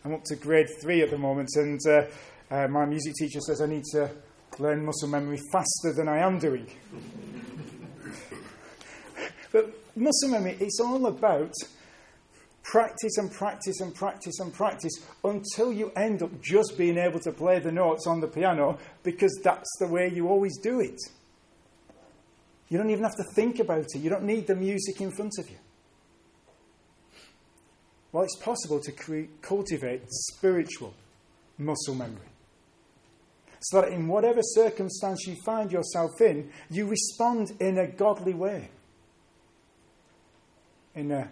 I'm 0.05 0.15
up 0.15 0.25
to 0.25 0.37
grade 0.37 0.69
three 0.81 1.03
at 1.03 1.11
the 1.11 1.19
moment, 1.19 1.51
and 1.57 1.81
uh, 1.87 2.05
uh, 2.51 2.69
my 2.69 2.87
music 2.87 3.13
teacher 3.19 3.41
says 3.41 3.61
I 3.61 3.67
need 3.67 3.85
to 3.93 4.09
learn 4.59 4.87
muscle 4.87 5.09
memory 5.09 5.39
faster 5.53 5.93
than 5.93 6.09
I 6.09 6.19
am 6.19 6.39
doing. 6.39 6.67
but 9.53 9.75
muscle 9.95 10.31
memory, 10.31 10.57
it's 10.61 10.81
all 10.81 11.07
about 11.07 11.53
practice 12.67 13.17
and 13.17 13.33
practice 13.33 13.81
and 13.81 13.95
practice 13.95 14.41
and 14.41 14.53
practice 14.53 14.93
until 15.25 15.73
you 15.73 15.93
end 15.97 16.23
up 16.23 16.31
just 16.43 16.77
being 16.77 16.99
able 16.99 17.21
to 17.21 17.33
play 17.33 17.61
the 17.61 17.71
notes 17.71 18.07
on 18.07 18.21
the 18.21 18.27
piano 18.27 18.79
because 19.05 19.39
that's 19.43 19.71
the 19.79 19.87
way 19.87 20.11
you 20.13 20.29
always 20.29 20.59
do 20.59 20.81
it. 20.81 21.01
You 22.69 22.79
don't 22.79 22.91
even 22.91 23.05
have 23.05 23.17
to 23.17 23.25
think 23.35 23.61
about 23.61 23.87
it, 23.95 24.01
you 24.01 24.11
don't 24.11 24.25
need 24.25 24.49
the 24.49 24.57
music 24.57 25.01
in 25.01 25.13
front 25.13 25.33
of 25.39 25.49
you. 25.49 25.57
Well, 28.11 28.25
it's 28.25 28.39
possible 28.39 28.81
to 28.81 29.29
cultivate 29.43 30.03
spiritual 30.09 30.95
muscle 31.59 31.95
memory. 31.95 32.29
So 33.61 33.81
that 33.81 33.93
in 33.93 34.09
whatever 34.09 34.41
circumstance 34.43 35.27
you 35.27 35.37
find 35.45 35.71
yourself 35.71 36.21
in, 36.21 36.51
you 36.71 36.87
respond 36.87 37.53
in 37.61 37.79
a 37.79 37.87
godly 37.87 38.35
way. 38.35 38.71
In 40.95 41.11
a 41.13 41.29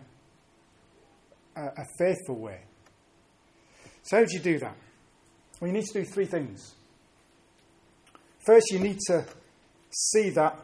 a, 1.57 1.85
faithful 1.99 2.37
way. 2.37 2.61
So, 4.03 4.19
how 4.19 4.25
do 4.25 4.37
you 4.37 4.41
do 4.41 4.59
that? 4.59 4.77
Well, 5.61 5.69
you 5.69 5.75
need 5.75 5.87
to 5.87 6.01
do 6.01 6.05
three 6.05 6.27
things. 6.27 6.75
First, 8.45 8.71
you 8.71 8.79
need 8.79 8.99
to 9.07 9.25
see 9.91 10.31
that 10.31 10.59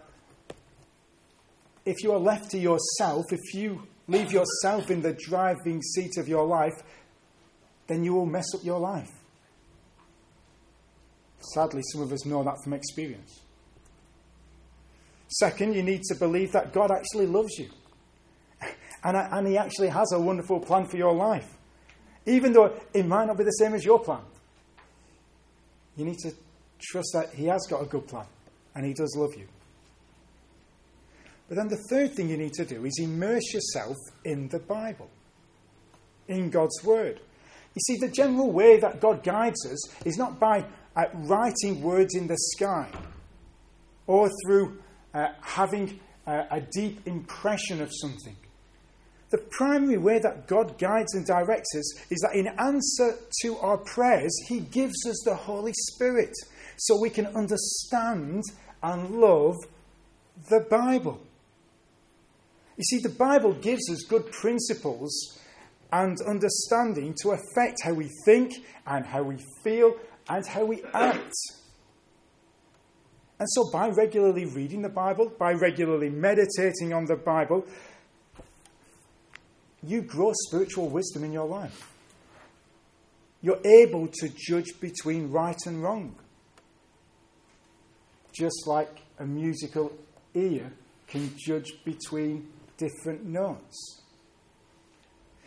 if 1.86 2.02
you 2.02 2.12
are 2.12 2.18
left 2.18 2.50
to 2.50 2.58
yourself, 2.58 3.24
if 3.32 3.54
you 3.54 3.82
leave 4.08 4.32
yourself 4.32 4.90
in 4.90 5.00
the 5.00 5.12
driving 5.12 5.80
seat 5.82 6.18
of 6.18 6.28
your 6.28 6.46
life, 6.46 6.82
then 7.86 8.04
you 8.04 8.14
will 8.14 8.26
mess 8.26 8.46
up 8.54 8.64
your 8.64 8.78
life. 8.78 9.10
Sadly, 11.54 11.82
some 11.92 12.02
of 12.02 12.12
us 12.12 12.26
know 12.26 12.44
that 12.44 12.56
from 12.62 12.74
experience. 12.74 13.40
Second, 15.28 15.74
you 15.74 15.82
need 15.82 16.02
to 16.02 16.14
believe 16.16 16.52
that 16.52 16.72
God 16.72 16.90
actually 16.90 17.26
loves 17.26 17.58
you. 17.58 17.70
And, 19.02 19.16
and 19.16 19.46
He 19.46 19.56
actually 19.56 19.88
has 19.88 20.12
a 20.12 20.20
wonderful 20.20 20.60
plan 20.60 20.86
for 20.86 20.96
your 20.96 21.14
life. 21.14 21.56
Even 22.26 22.52
though 22.52 22.74
it 22.92 23.06
might 23.06 23.26
not 23.26 23.38
be 23.38 23.44
the 23.44 23.50
same 23.50 23.74
as 23.74 23.84
your 23.84 23.98
plan. 23.98 24.20
You 25.96 26.04
need 26.04 26.18
to 26.18 26.32
trust 26.80 27.10
that 27.14 27.34
He 27.34 27.46
has 27.46 27.66
got 27.68 27.82
a 27.82 27.86
good 27.86 28.06
plan 28.06 28.26
and 28.74 28.84
He 28.84 28.92
does 28.92 29.14
love 29.16 29.34
you. 29.36 29.46
But 31.48 31.56
then 31.56 31.68
the 31.68 31.82
third 31.90 32.14
thing 32.14 32.28
you 32.28 32.36
need 32.36 32.52
to 32.54 32.64
do 32.64 32.84
is 32.84 32.98
immerse 33.00 33.52
yourself 33.52 33.96
in 34.24 34.48
the 34.48 34.60
Bible, 34.60 35.10
in 36.28 36.48
God's 36.48 36.82
Word. 36.84 37.20
You 37.74 37.80
see, 37.86 37.96
the 37.98 38.08
general 38.08 38.52
way 38.52 38.78
that 38.78 39.00
God 39.00 39.22
guides 39.22 39.66
us 39.66 40.04
is 40.04 40.16
not 40.16 40.38
by 40.38 40.64
uh, 40.96 41.06
writing 41.14 41.82
words 41.82 42.14
in 42.14 42.26
the 42.28 42.36
sky 42.36 42.88
or 44.06 44.30
through 44.44 44.78
uh, 45.14 45.28
having 45.40 46.00
uh, 46.26 46.44
a 46.50 46.60
deep 46.60 47.06
impression 47.06 47.80
of 47.80 47.90
something. 47.92 48.36
The 49.30 49.38
primary 49.38 49.98
way 49.98 50.18
that 50.18 50.48
God 50.48 50.76
guides 50.78 51.14
and 51.14 51.24
directs 51.24 51.74
us 51.76 52.10
is 52.10 52.18
that 52.20 52.34
in 52.34 52.48
answer 52.48 53.16
to 53.42 53.56
our 53.58 53.78
prayers, 53.78 54.36
He 54.48 54.60
gives 54.60 55.06
us 55.06 55.22
the 55.24 55.36
Holy 55.36 55.72
Spirit 55.72 56.34
so 56.76 57.00
we 57.00 57.10
can 57.10 57.26
understand 57.26 58.42
and 58.82 59.20
love 59.20 59.56
the 60.48 60.60
Bible. 60.60 61.20
You 62.76 62.84
see, 62.84 62.98
the 62.98 63.10
Bible 63.10 63.52
gives 63.52 63.90
us 63.90 64.02
good 64.08 64.32
principles 64.32 65.38
and 65.92 66.16
understanding 66.26 67.14
to 67.22 67.30
affect 67.30 67.82
how 67.84 67.92
we 67.92 68.08
think 68.24 68.52
and 68.86 69.04
how 69.04 69.22
we 69.22 69.36
feel 69.62 69.96
and 70.28 70.46
how 70.46 70.64
we 70.64 70.82
act. 70.94 71.34
And 73.38 73.48
so, 73.50 73.70
by 73.70 73.88
regularly 73.88 74.44
reading 74.44 74.82
the 74.82 74.88
Bible, 74.88 75.32
by 75.38 75.52
regularly 75.52 76.10
meditating 76.10 76.92
on 76.92 77.06
the 77.06 77.16
Bible, 77.16 77.66
you 79.82 80.02
grow 80.02 80.32
spiritual 80.46 80.88
wisdom 80.88 81.24
in 81.24 81.32
your 81.32 81.46
life. 81.46 81.92
You're 83.42 83.60
able 83.64 84.08
to 84.08 84.28
judge 84.36 84.78
between 84.80 85.30
right 85.30 85.58
and 85.66 85.82
wrong. 85.82 86.16
Just 88.32 88.66
like 88.66 89.00
a 89.18 89.24
musical 89.24 89.92
ear 90.34 90.70
can 91.06 91.32
judge 91.36 91.72
between 91.84 92.48
different 92.76 93.24
notes. 93.24 94.02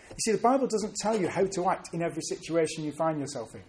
You 0.09 0.17
see, 0.19 0.31
the 0.33 0.41
Bible 0.41 0.67
doesn't 0.67 0.95
tell 0.95 1.19
you 1.19 1.27
how 1.27 1.45
to 1.45 1.69
act 1.69 1.89
in 1.93 2.01
every 2.01 2.21
situation 2.21 2.83
you 2.83 2.91
find 2.91 3.19
yourself 3.19 3.53
in. 3.55 3.61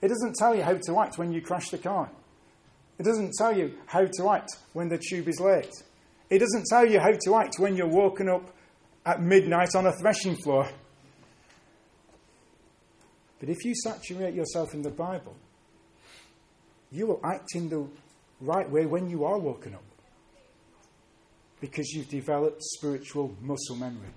It 0.00 0.08
doesn't 0.08 0.34
tell 0.36 0.54
you 0.54 0.62
how 0.62 0.78
to 0.86 1.00
act 1.00 1.18
when 1.18 1.32
you 1.32 1.40
crash 1.40 1.70
the 1.70 1.78
car. 1.78 2.10
It 2.98 3.02
doesn't 3.02 3.32
tell 3.34 3.56
you 3.56 3.74
how 3.86 4.06
to 4.06 4.30
act 4.30 4.50
when 4.72 4.88
the 4.88 4.98
tube 4.98 5.28
is 5.28 5.40
late. 5.40 5.72
It 6.30 6.38
doesn't 6.38 6.64
tell 6.66 6.86
you 6.86 7.00
how 7.00 7.12
to 7.12 7.36
act 7.36 7.56
when 7.58 7.76
you're 7.76 7.86
woken 7.86 8.28
up 8.28 8.53
at 9.06 9.20
midnight 9.20 9.74
on 9.74 9.86
a 9.86 9.92
threshing 9.92 10.36
floor. 10.36 10.68
But 13.40 13.48
if 13.48 13.64
you 13.64 13.74
saturate 13.74 14.34
yourself 14.34 14.74
in 14.74 14.82
the 14.82 14.90
Bible, 14.90 15.36
you 16.90 17.06
will 17.06 17.20
act 17.24 17.54
in 17.54 17.68
the 17.68 17.86
right 18.40 18.68
way 18.70 18.86
when 18.86 19.10
you 19.10 19.24
are 19.24 19.38
woken 19.38 19.74
up. 19.74 19.82
because 21.60 21.94
you've 21.94 22.10
developed 22.10 22.62
spiritual 22.62 23.34
muscle 23.40 23.76
memory. 23.76 24.12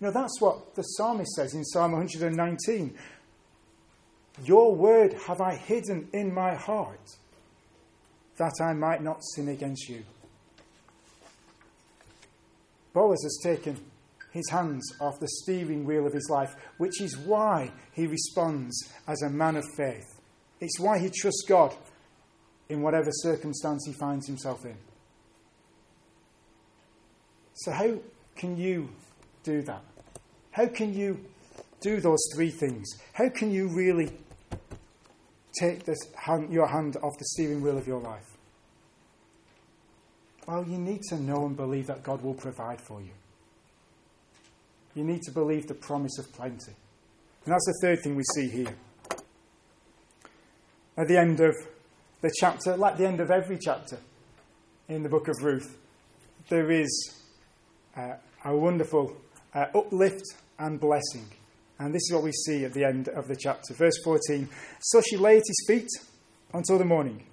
Know, 0.00 0.10
that's 0.10 0.40
what 0.40 0.74
the 0.74 0.82
psalmist 0.82 1.30
says 1.32 1.54
in 1.54 1.64
Psalm 1.64 1.92
119. 1.92 2.92
Your 4.44 4.74
word 4.74 5.12
have 5.26 5.40
I 5.40 5.54
hidden 5.54 6.08
in 6.12 6.34
my 6.34 6.54
heart 6.54 7.08
that 8.36 8.52
I 8.60 8.72
might 8.72 9.02
not 9.02 9.22
sin 9.34 9.48
against 9.48 9.88
you. 9.88 10.02
Boaz 12.98 13.22
has 13.22 13.38
taken 13.44 13.78
his 14.32 14.50
hands 14.50 14.84
off 15.00 15.20
the 15.20 15.28
steering 15.28 15.84
wheel 15.84 16.04
of 16.04 16.12
his 16.12 16.28
life, 16.28 16.56
which 16.78 17.00
is 17.00 17.16
why 17.16 17.70
he 17.92 18.08
responds 18.08 18.92
as 19.06 19.22
a 19.22 19.30
man 19.30 19.54
of 19.54 19.64
faith. 19.76 20.20
It's 20.60 20.80
why 20.80 20.98
he 20.98 21.08
trusts 21.08 21.44
God 21.46 21.76
in 22.68 22.82
whatever 22.82 23.10
circumstance 23.12 23.84
he 23.86 23.92
finds 23.92 24.26
himself 24.26 24.64
in. 24.64 24.76
So, 27.54 27.70
how 27.70 28.00
can 28.34 28.56
you 28.56 28.88
do 29.44 29.62
that? 29.62 29.84
How 30.50 30.66
can 30.66 30.92
you 30.92 31.24
do 31.80 32.00
those 32.00 32.28
three 32.34 32.50
things? 32.50 32.88
How 33.12 33.28
can 33.28 33.52
you 33.52 33.68
really 33.68 34.10
take 35.56 35.86
hand, 36.16 36.52
your 36.52 36.66
hand 36.66 36.96
off 36.96 37.16
the 37.16 37.26
steering 37.26 37.62
wheel 37.62 37.78
of 37.78 37.86
your 37.86 38.00
life? 38.00 38.27
Well, 40.48 40.64
you 40.66 40.78
need 40.78 41.02
to 41.10 41.20
know 41.20 41.44
and 41.44 41.54
believe 41.54 41.88
that 41.88 42.02
God 42.02 42.22
will 42.22 42.32
provide 42.32 42.80
for 42.80 43.02
you. 43.02 43.10
You 44.94 45.04
need 45.04 45.20
to 45.24 45.30
believe 45.30 45.66
the 45.66 45.74
promise 45.74 46.18
of 46.18 46.32
plenty. 46.32 46.72
And 47.44 47.52
that's 47.52 47.66
the 47.66 47.78
third 47.82 48.02
thing 48.02 48.16
we 48.16 48.24
see 48.34 48.48
here. 48.48 48.74
At 50.96 51.06
the 51.06 51.18
end 51.18 51.40
of 51.40 51.54
the 52.22 52.32
chapter, 52.34 52.78
like 52.78 52.96
the 52.96 53.06
end 53.06 53.20
of 53.20 53.30
every 53.30 53.58
chapter 53.60 53.98
in 54.88 55.02
the 55.02 55.10
book 55.10 55.28
of 55.28 55.34
Ruth, 55.42 55.76
there 56.48 56.70
is 56.70 57.14
uh, 57.94 58.14
a 58.42 58.56
wonderful 58.56 59.18
uh, 59.54 59.66
uplift 59.74 60.24
and 60.58 60.80
blessing. 60.80 61.28
And 61.78 61.94
this 61.94 62.04
is 62.08 62.12
what 62.14 62.22
we 62.22 62.32
see 62.32 62.64
at 62.64 62.72
the 62.72 62.86
end 62.86 63.08
of 63.08 63.28
the 63.28 63.36
chapter. 63.36 63.74
Verse 63.74 64.02
14 64.02 64.48
So 64.80 65.02
she 65.02 65.18
lay 65.18 65.36
at 65.36 65.44
his 65.46 65.64
feet 65.68 65.88
until 66.54 66.78
the 66.78 66.86
morning, 66.86 67.26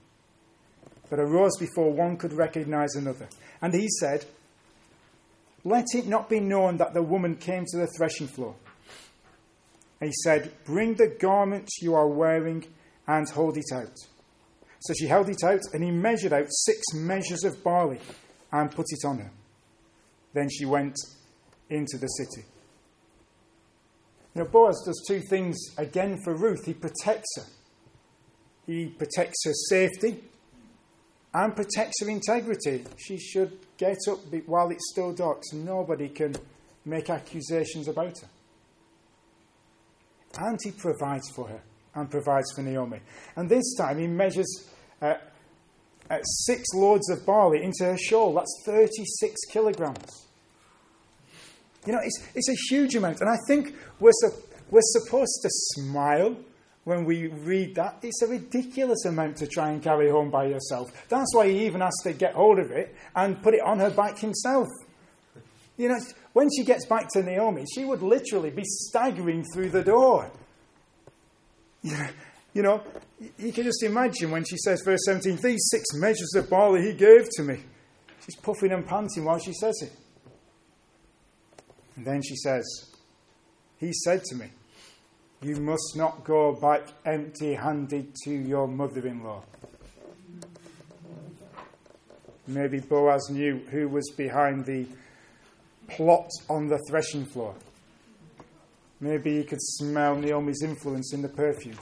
but 1.09 1.19
arose 1.19 1.57
before 1.59 1.91
one 1.91 2.17
could 2.17 2.33
recognize 2.33 2.95
another. 2.95 3.27
And 3.61 3.73
he 3.73 3.87
said, 3.99 4.25
Let 5.63 5.85
it 5.93 6.07
not 6.07 6.29
be 6.29 6.39
known 6.39 6.77
that 6.77 6.93
the 6.93 7.03
woman 7.03 7.35
came 7.35 7.65
to 7.65 7.77
the 7.77 7.87
threshing 7.97 8.27
floor. 8.27 8.55
And 10.01 10.09
he 10.09 10.13
said, 10.23 10.51
Bring 10.65 10.95
the 10.95 11.07
garments 11.07 11.81
you 11.81 11.93
are 11.95 12.07
wearing 12.07 12.65
and 13.07 13.29
hold 13.29 13.57
it 13.57 13.73
out. 13.73 13.95
So 14.79 14.93
she 14.93 15.07
held 15.07 15.29
it 15.29 15.43
out, 15.43 15.61
and 15.73 15.83
he 15.83 15.91
measured 15.91 16.33
out 16.33 16.47
six 16.49 16.81
measures 16.93 17.43
of 17.43 17.63
barley 17.63 17.99
and 18.51 18.69
put 18.71 18.85
it 18.89 19.05
on 19.07 19.19
her. 19.19 19.31
Then 20.33 20.49
she 20.49 20.65
went 20.65 20.95
into 21.69 21.97
the 21.97 22.07
city. 22.07 22.45
Know, 24.35 24.43
Boaz 24.43 24.83
does 24.85 25.01
two 25.07 25.21
things 25.29 25.57
again 25.77 26.19
for 26.23 26.35
Ruth. 26.35 26.65
He 26.65 26.73
protects 26.73 27.37
her. 27.37 27.45
He 28.67 28.87
protects 28.87 29.45
her 29.45 29.53
safety 29.69 30.23
and 31.35 31.53
protects 31.53 32.01
her 32.01 32.09
integrity. 32.09 32.85
She 32.97 33.17
should 33.17 33.59
get 33.77 33.97
up 34.09 34.19
while 34.45 34.69
it's 34.69 34.89
still 34.91 35.11
dark 35.11 35.39
so 35.43 35.57
nobody 35.57 36.07
can 36.07 36.37
make 36.85 37.09
accusations 37.09 37.89
about 37.89 38.17
her. 38.19 38.29
And 40.37 40.57
he 40.63 40.71
provides 40.71 41.29
for 41.35 41.49
her 41.49 41.61
and 41.93 42.09
provides 42.09 42.45
for 42.55 42.61
Naomi. 42.61 42.99
And 43.35 43.49
this 43.49 43.75
time 43.75 43.99
he 43.99 44.07
measures 44.07 44.69
uh, 45.01 45.15
uh, 46.09 46.21
six 46.23 46.63
loads 46.73 47.09
of 47.09 47.25
barley 47.25 47.63
into 47.63 47.83
her 47.83 47.97
shawl. 47.97 48.33
That's 48.33 48.63
36 48.65 49.35
kilograms. 49.51 50.27
You 51.85 51.93
know, 51.93 51.99
it's, 52.01 52.23
it's 52.33 52.49
a 52.49 52.73
huge 52.73 52.95
amount. 52.95 53.19
And 53.19 53.29
I 53.29 53.37
think 53.45 53.75
we're, 53.99 54.11
su- 54.13 54.41
we're 54.71 54.81
supposed 54.83 55.39
to 55.41 55.49
smile 55.49 56.37
when 56.85 57.03
we 57.03 57.27
read 57.27 57.75
that. 57.75 57.97
It's 58.01 58.21
a 58.21 58.27
ridiculous 58.27 59.03
amount 59.05 59.37
to 59.37 59.47
try 59.47 59.71
and 59.71 59.83
carry 59.83 60.09
home 60.09 60.29
by 60.29 60.45
yourself. 60.45 60.89
That's 61.09 61.35
why 61.35 61.49
he 61.49 61.65
even 61.65 61.81
has 61.81 61.95
to 62.03 62.13
get 62.13 62.33
hold 62.33 62.59
of 62.59 62.71
it 62.71 62.95
and 63.15 63.41
put 63.41 63.53
it 63.53 63.61
on 63.61 63.79
her 63.79 63.89
back 63.89 64.17
himself. 64.17 64.67
You 65.77 65.89
know, 65.89 65.99
when 66.31 66.47
she 66.55 66.63
gets 66.63 66.85
back 66.85 67.09
to 67.13 67.23
Naomi, 67.23 67.65
she 67.73 67.83
would 67.83 68.01
literally 68.01 68.51
be 68.51 68.63
staggering 68.63 69.43
through 69.53 69.69
the 69.69 69.83
door. 69.83 70.31
You 71.83 72.63
know, 72.63 72.81
you 73.37 73.51
can 73.51 73.65
just 73.65 73.83
imagine 73.83 74.31
when 74.31 74.45
she 74.45 74.55
says, 74.57 74.81
verse 74.85 75.01
17, 75.05 75.39
these 75.43 75.67
six 75.69 75.85
measures 75.95 76.33
of 76.35 76.49
barley 76.49 76.83
he 76.83 76.93
gave 76.93 77.27
to 77.35 77.43
me. 77.43 77.59
She's 78.25 78.37
puffing 78.37 78.71
and 78.71 78.87
panting 78.87 79.25
while 79.25 79.39
she 79.39 79.51
says 79.53 79.75
it. 79.81 79.91
And 81.97 82.05
then 82.05 82.21
she 82.23 82.35
says, 82.37 82.63
He 83.77 83.91
said 83.91 84.23
to 84.25 84.35
me, 84.35 84.49
You 85.41 85.57
must 85.57 85.95
not 85.95 86.23
go 86.23 86.53
back 86.53 86.87
empty 87.05 87.53
handed 87.53 88.15
to 88.23 88.31
your 88.31 88.67
mother 88.67 89.05
in 89.05 89.23
law. 89.23 89.43
Maybe 92.47 92.79
Boaz 92.79 93.29
knew 93.29 93.57
who 93.71 93.87
was 93.87 94.11
behind 94.15 94.65
the 94.65 94.85
plot 95.87 96.29
on 96.49 96.67
the 96.67 96.79
threshing 96.87 97.25
floor. 97.25 97.55
Maybe 98.99 99.37
he 99.37 99.43
could 99.43 99.61
smell 99.61 100.15
Naomi's 100.15 100.61
influence 100.63 101.13
in 101.13 101.21
the 101.21 101.29
perfume. 101.29 101.77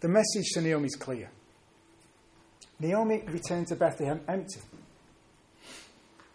The 0.00 0.08
message 0.08 0.50
to 0.54 0.60
Naomi 0.60 0.86
is 0.86 0.96
clear. 0.96 1.30
Naomi 2.80 3.22
returned 3.28 3.68
to 3.68 3.76
Bethlehem 3.76 4.20
empty. 4.26 4.60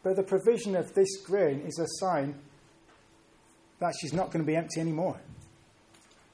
But 0.08 0.16
the 0.16 0.24
provision 0.24 0.74
of 0.78 0.94
this 0.94 1.18
grain 1.22 1.60
is 1.68 1.80
a 1.80 1.86
sign 2.00 2.36
that 3.80 3.94
she's 4.00 4.14
not 4.14 4.32
going 4.32 4.42
to 4.42 4.48
be 4.48 4.56
empty 4.56 4.80
anymore. 4.80 5.20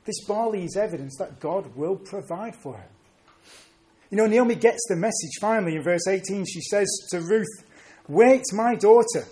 This 0.05 0.23
barley 0.27 0.63
is 0.63 0.77
evidence 0.77 1.15
that 1.17 1.39
God 1.39 1.75
will 1.75 1.95
provide 1.95 2.55
for 2.55 2.75
her. 2.75 2.85
You 4.11 4.17
know, 4.17 4.27
Naomi 4.27 4.53
gets 4.53 4.85
the 4.89 4.95
message 4.95 5.39
finally 5.41 5.75
in 5.75 5.81
verse 5.81 6.07
18. 6.07 6.45
She 6.45 6.61
says 6.61 6.87
to 7.09 7.21
Ruth, 7.21 7.47
Wait, 8.07 8.43
my 8.53 8.75
daughter, 8.75 9.25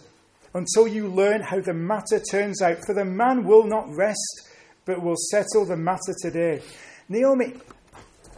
until 0.56 0.88
you 0.88 1.08
learn 1.08 1.42
how 1.44 1.60
the 1.60 1.76
matter 1.76 2.20
turns 2.20 2.64
out, 2.64 2.78
for 2.88 2.96
the 2.96 3.06
man 3.06 3.44
will 3.46 3.68
not 3.68 3.96
rest, 3.96 4.50
but 4.86 5.04
will 5.04 5.18
settle 5.30 5.66
the 5.68 5.78
matter 5.78 6.16
today. 6.20 6.64
Naomi, 7.10 7.54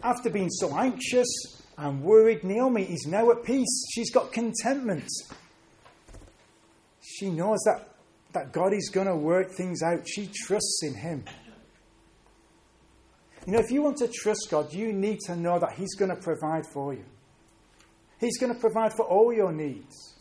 after 0.04 0.30
being 0.30 0.50
so 0.50 0.78
anxious 0.78 1.30
and 1.78 2.04
worried. 2.04 2.44
Naomi 2.44 2.84
is 2.84 3.08
now 3.08 3.32
at 3.32 3.44
peace. 3.44 3.86
She's 3.94 4.12
got 4.12 4.32
contentment. 4.32 5.10
She 7.24 7.30
knows 7.30 7.60
that, 7.66 7.88
that 8.34 8.52
God 8.52 8.74
is 8.74 8.90
going 8.94 9.08
to 9.08 9.16
work 9.16 9.52
things 9.52 9.82
out. 9.82 10.06
She 10.06 10.28
trusts 10.28 10.82
in 10.84 10.94
Him. 10.94 11.24
You 13.48 13.54
know, 13.54 13.60
if 13.60 13.72
you 13.72 13.82
want 13.82 13.98
to 13.98 14.10
trust 14.10 14.48
God, 14.52 14.74
you 14.74 14.92
need 14.92 15.20
to 15.28 15.36
know 15.38 15.58
that 15.58 15.72
He's 15.78 15.96
going 15.96 16.14
to 16.14 16.22
provide 16.22 16.66
for 16.74 16.94
you. 16.94 17.06
He's 18.20 18.38
going 18.38 18.54
to 18.54 18.60
provide 18.60 18.92
for 18.94 19.06
all 19.06 19.34
your 19.34 19.54
needs. 19.54 20.16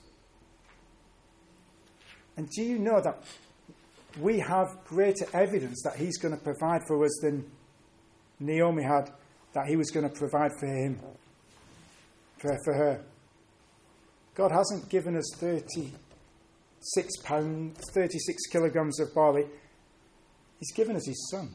And 2.36 2.48
do 2.50 2.62
you 2.62 2.78
know 2.78 3.00
that 3.00 3.24
we 4.20 4.38
have 4.38 4.68
greater 4.84 5.26
evidence 5.34 5.82
that 5.82 5.96
He's 5.96 6.18
going 6.18 6.36
to 6.36 6.40
provide 6.40 6.82
for 6.86 7.04
us 7.04 7.18
than 7.20 7.50
Naomi 8.38 8.84
had, 8.84 9.10
that 9.54 9.66
He 9.66 9.74
was 9.74 9.90
going 9.90 10.08
to 10.08 10.14
provide 10.14 10.52
for 10.60 10.66
him? 10.66 11.00
for, 12.38 12.58
for 12.64 12.74
her. 12.74 13.00
God 14.34 14.52
hasn't 14.52 14.88
given 14.88 15.16
us 15.16 15.30
36 16.94 17.16
pounds, 17.22 17.80
36 17.92 18.46
kilograms 18.50 19.00
of 19.00 19.14
barley. 19.14 19.46
He's 20.58 20.72
given 20.72 20.96
us 20.96 21.06
His 21.06 21.28
Son. 21.30 21.50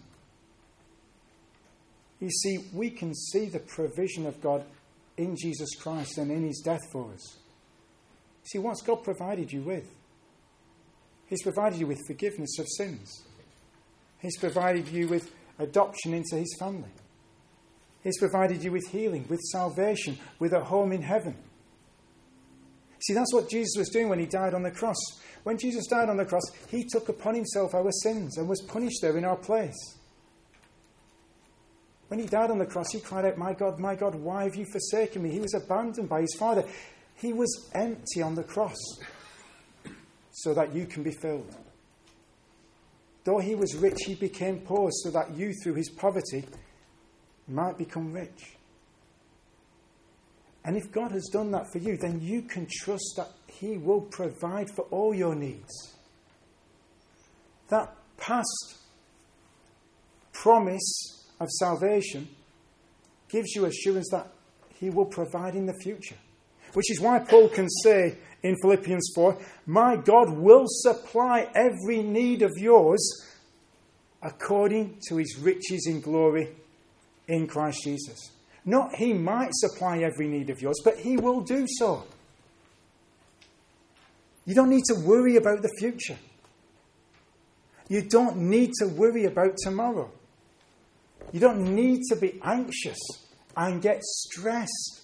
You 2.19 2.29
see, 2.29 2.59
we 2.73 2.89
can 2.89 3.13
see 3.13 3.45
the 3.45 3.59
provision 3.59 4.25
of 4.25 4.41
God 4.41 4.63
in 5.17 5.35
Jesus 5.35 5.75
Christ 5.75 6.17
and 6.17 6.31
in 6.31 6.43
His 6.43 6.61
death 6.63 6.81
for 6.91 7.11
us. 7.13 7.37
See, 8.43 8.59
what's 8.59 8.81
God 8.81 9.03
provided 9.03 9.51
you 9.51 9.61
with? 9.61 9.87
He's 11.27 11.43
provided 11.43 11.79
you 11.79 11.87
with 11.87 11.99
forgiveness 12.07 12.57
of 12.59 12.67
sins. 12.77 13.23
He's 14.19 14.37
provided 14.37 14.87
you 14.87 15.07
with 15.07 15.31
adoption 15.59 16.13
into 16.13 16.37
His 16.37 16.55
family. 16.59 16.89
He's 18.03 18.17
provided 18.19 18.63
you 18.63 18.71
with 18.71 18.87
healing, 18.87 19.25
with 19.27 19.41
salvation, 19.41 20.17
with 20.39 20.53
a 20.53 20.63
home 20.63 20.91
in 20.91 21.01
heaven. 21.01 21.35
See, 23.07 23.13
that's 23.13 23.33
what 23.33 23.49
Jesus 23.49 23.75
was 23.77 23.87
doing 23.87 24.09
when 24.09 24.19
he 24.19 24.25
died 24.25 24.53
on 24.53 24.63
the 24.63 24.71
cross. 24.71 24.97
When 25.43 25.57
Jesus 25.57 25.87
died 25.87 26.09
on 26.09 26.17
the 26.17 26.25
cross, 26.25 26.43
he 26.69 26.83
took 26.83 27.07
upon 27.07 27.35
himself 27.35 27.73
our 27.73 27.89
sins 28.03 28.37
and 28.37 28.49
was 28.49 28.61
punished 28.63 28.99
there 29.01 29.17
in 29.17 29.23
our 29.23 29.37
place. 29.37 29.95
When 32.09 32.19
he 32.19 32.25
died 32.25 32.51
on 32.51 32.57
the 32.57 32.65
cross, 32.65 32.91
he 32.91 32.99
cried 32.99 33.23
out, 33.23 33.37
My 33.37 33.53
God, 33.53 33.79
my 33.79 33.95
God, 33.95 34.13
why 34.15 34.43
have 34.43 34.55
you 34.55 34.65
forsaken 34.65 35.23
me? 35.23 35.31
He 35.31 35.39
was 35.39 35.53
abandoned 35.53 36.09
by 36.09 36.19
his 36.19 36.35
Father. 36.37 36.65
He 37.15 37.31
was 37.31 37.69
empty 37.73 38.21
on 38.21 38.35
the 38.35 38.43
cross 38.43 38.75
so 40.31 40.53
that 40.53 40.75
you 40.75 40.85
can 40.85 41.01
be 41.01 41.11
filled. 41.11 41.55
Though 43.23 43.39
he 43.39 43.55
was 43.55 43.73
rich, 43.73 43.99
he 44.05 44.15
became 44.15 44.59
poor 44.59 44.89
so 44.91 45.11
that 45.11 45.31
you, 45.31 45.53
through 45.63 45.75
his 45.75 45.89
poverty, 45.89 46.43
might 47.47 47.77
become 47.77 48.11
rich. 48.11 48.56
And 50.67 50.75
if 50.75 50.91
God 50.91 51.13
has 51.13 51.29
done 51.31 51.51
that 51.51 51.71
for 51.71 51.77
you, 51.77 51.95
then 51.95 52.19
you 52.21 52.41
can 52.41 52.67
trust 52.69 53.13
that 53.15 53.31
He 53.47 53.77
will 53.77 54.01
provide 54.01 54.69
for 54.69 54.81
all 54.91 55.15
your 55.15 55.33
needs. 55.33 55.95
That 57.69 57.95
past 58.17 58.77
promise 60.33 61.25
of 61.39 61.47
salvation 61.51 62.27
gives 63.29 63.55
you 63.55 63.63
assurance 63.63 64.09
that 64.11 64.27
He 64.77 64.89
will 64.89 65.05
provide 65.05 65.55
in 65.55 65.67
the 65.67 65.79
future. 65.81 66.17
Which 66.73 66.91
is 66.91 66.99
why 66.99 67.19
Paul 67.19 67.47
can 67.47 67.69
say 67.69 68.17
in 68.43 68.57
Philippians 68.61 69.13
4 69.15 69.37
My 69.67 69.95
God 69.95 70.31
will 70.31 70.65
supply 70.67 71.49
every 71.55 72.03
need 72.03 72.41
of 72.41 72.51
yours 72.57 73.25
according 74.21 74.99
to 75.07 75.15
His 75.15 75.37
riches 75.39 75.87
in 75.87 76.01
glory 76.01 76.49
in 77.29 77.47
Christ 77.47 77.85
Jesus. 77.85 78.31
Not 78.67 78.95
He 78.95 79.13
might 79.13 79.53
supply 79.53 79.99
every 79.99 80.27
need 80.27 80.49
of 80.49 80.61
yours, 80.61 80.81
but 80.83 80.99
He 80.99 81.15
will 81.15 81.39
do 81.39 81.65
so. 81.79 82.03
You 84.45 84.53
don't 84.53 84.69
need 84.69 84.83
to 84.89 84.95
worry 84.95 85.37
about 85.37 85.61
the 85.61 85.71
future. 85.79 86.17
You 87.87 88.01
don't 88.01 88.35
need 88.35 88.73
to 88.79 88.87
worry 88.87 89.23
about 89.23 89.55
tomorrow. 89.57 90.11
You 91.31 91.39
don't 91.39 91.75
need 91.75 92.01
to 92.09 92.17
be 92.17 92.41
anxious 92.43 92.99
and 93.55 93.81
get 93.81 94.03
stressed. 94.03 95.01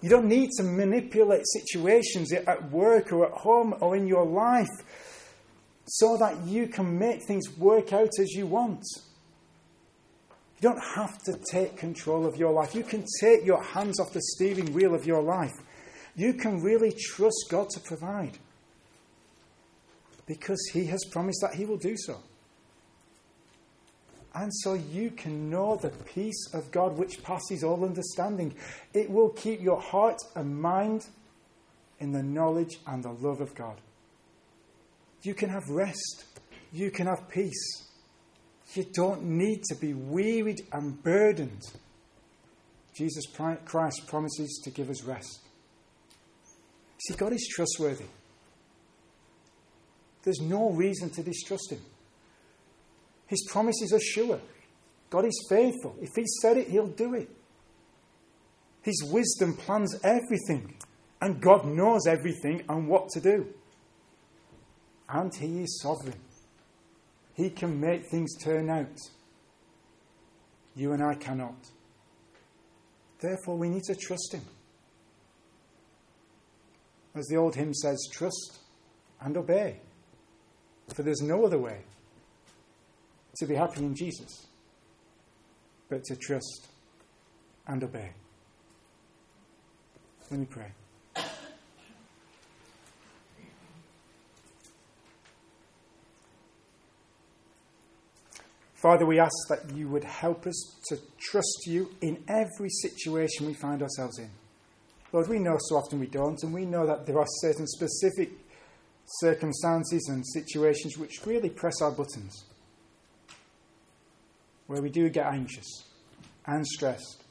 You 0.00 0.08
don't 0.08 0.26
need 0.26 0.50
to 0.56 0.64
manipulate 0.64 1.44
situations 1.46 2.32
at 2.32 2.70
work 2.72 3.12
or 3.12 3.26
at 3.26 3.32
home 3.32 3.74
or 3.80 3.94
in 3.94 4.08
your 4.08 4.26
life 4.26 4.66
so 5.86 6.16
that 6.18 6.44
you 6.44 6.66
can 6.66 6.98
make 6.98 7.22
things 7.22 7.56
work 7.56 7.92
out 7.92 8.10
as 8.20 8.32
you 8.32 8.46
want. 8.46 8.82
You 10.60 10.70
don't 10.70 10.82
have 10.96 11.22
to 11.24 11.38
take 11.50 11.76
control 11.76 12.26
of 12.26 12.36
your 12.36 12.52
life. 12.52 12.74
You 12.74 12.82
can 12.82 13.04
take 13.20 13.44
your 13.44 13.62
hands 13.62 14.00
off 14.00 14.12
the 14.12 14.20
steering 14.20 14.72
wheel 14.72 14.94
of 14.94 15.06
your 15.06 15.22
life. 15.22 15.52
You 16.16 16.34
can 16.34 16.60
really 16.60 16.92
trust 16.92 17.46
God 17.48 17.70
to 17.70 17.80
provide 17.80 18.38
because 20.26 20.60
He 20.72 20.86
has 20.86 21.04
promised 21.12 21.40
that 21.42 21.54
He 21.54 21.64
will 21.64 21.76
do 21.76 21.96
so. 21.96 22.18
And 24.34 24.52
so 24.62 24.74
you 24.74 25.10
can 25.10 25.48
know 25.50 25.76
the 25.76 25.90
peace 25.90 26.52
of 26.52 26.70
God 26.70 26.96
which 26.96 27.22
passes 27.22 27.64
all 27.64 27.84
understanding. 27.84 28.54
It 28.92 29.10
will 29.10 29.30
keep 29.30 29.60
your 29.60 29.80
heart 29.80 30.18
and 30.36 30.60
mind 30.60 31.06
in 31.98 32.12
the 32.12 32.22
knowledge 32.22 32.78
and 32.86 33.02
the 33.02 33.10
love 33.10 33.40
of 33.40 33.54
God. 33.54 33.80
You 35.22 35.34
can 35.34 35.48
have 35.48 35.68
rest. 35.68 36.24
You 36.72 36.90
can 36.90 37.06
have 37.06 37.28
peace. 37.28 37.87
You 38.74 38.84
don't 38.92 39.22
need 39.22 39.62
to 39.64 39.74
be 39.74 39.94
wearied 39.94 40.66
and 40.72 41.02
burdened. 41.02 41.62
Jesus 42.94 43.24
Christ 43.64 44.06
promises 44.06 44.60
to 44.64 44.70
give 44.70 44.90
us 44.90 45.04
rest. 45.04 45.40
See, 47.06 47.14
God 47.14 47.32
is 47.32 47.48
trustworthy. 47.54 48.06
There's 50.22 50.40
no 50.40 50.70
reason 50.70 51.10
to 51.10 51.22
distrust 51.22 51.72
Him. 51.72 51.80
His 53.26 53.46
promises 53.48 53.92
are 53.92 54.00
sure. 54.00 54.40
God 55.10 55.24
is 55.24 55.46
faithful. 55.48 55.96
If 56.00 56.10
He 56.16 56.24
said 56.42 56.56
it, 56.58 56.68
He'll 56.68 56.88
do 56.88 57.14
it. 57.14 57.30
His 58.82 59.02
wisdom 59.04 59.56
plans 59.56 59.98
everything, 60.02 60.74
and 61.20 61.40
God 61.40 61.66
knows 61.66 62.06
everything 62.06 62.64
and 62.68 62.88
what 62.88 63.08
to 63.10 63.20
do. 63.20 63.46
And 65.08 65.34
He 65.34 65.62
is 65.62 65.80
sovereign. 65.80 66.18
He 67.38 67.50
can 67.50 67.80
make 67.80 68.04
things 68.10 68.34
turn 68.42 68.68
out. 68.68 68.98
You 70.74 70.92
and 70.92 71.00
I 71.00 71.14
cannot. 71.14 71.54
Therefore, 73.20 73.56
we 73.56 73.68
need 73.68 73.84
to 73.84 73.94
trust 73.94 74.34
Him. 74.34 74.42
As 77.14 77.26
the 77.28 77.36
old 77.36 77.54
hymn 77.54 77.74
says, 77.74 77.96
trust 78.12 78.58
and 79.20 79.36
obey. 79.36 79.80
For 80.94 81.04
there's 81.04 81.22
no 81.22 81.44
other 81.44 81.58
way 81.58 81.82
to 83.36 83.46
be 83.46 83.54
happy 83.54 83.84
in 83.84 83.94
Jesus 83.94 84.46
but 85.88 86.02
to 86.04 86.16
trust 86.16 86.66
and 87.68 87.82
obey. 87.84 88.10
Let 90.30 90.40
me 90.40 90.46
pray. 90.46 90.72
Father, 98.80 99.04
we 99.04 99.18
ask 99.18 99.34
that 99.48 99.74
you 99.74 99.88
would 99.88 100.04
help 100.04 100.46
us 100.46 100.76
to 100.88 100.98
trust 101.18 101.66
you 101.66 101.90
in 102.00 102.22
every 102.28 102.68
situation 102.68 103.46
we 103.46 103.54
find 103.54 103.82
ourselves 103.82 104.20
in. 104.20 104.30
Lord, 105.12 105.28
we 105.28 105.40
know 105.40 105.56
so 105.58 105.76
often 105.76 105.98
we 105.98 106.06
don't, 106.06 106.40
and 106.44 106.54
we 106.54 106.64
know 106.64 106.86
that 106.86 107.04
there 107.04 107.18
are 107.18 107.26
certain 107.40 107.66
specific 107.66 108.30
circumstances 109.20 110.08
and 110.08 110.24
situations 110.24 110.96
which 110.96 111.26
really 111.26 111.50
press 111.50 111.82
our 111.82 111.90
buttons 111.90 112.44
where 114.68 114.82
we 114.82 114.90
do 114.90 115.08
get 115.08 115.26
anxious 115.26 115.84
and 116.46 116.64
stressed 116.64 117.24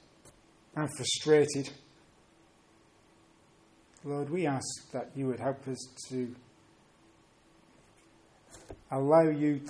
and 0.75 0.89
frustrated. 0.97 1.69
Lord, 4.03 4.29
we 4.29 4.47
ask 4.47 4.91
that 4.91 5.11
you 5.15 5.27
would 5.27 5.39
help 5.39 5.65
us 5.67 5.77
to 6.09 6.35
allow 8.91 9.29
you 9.29 9.61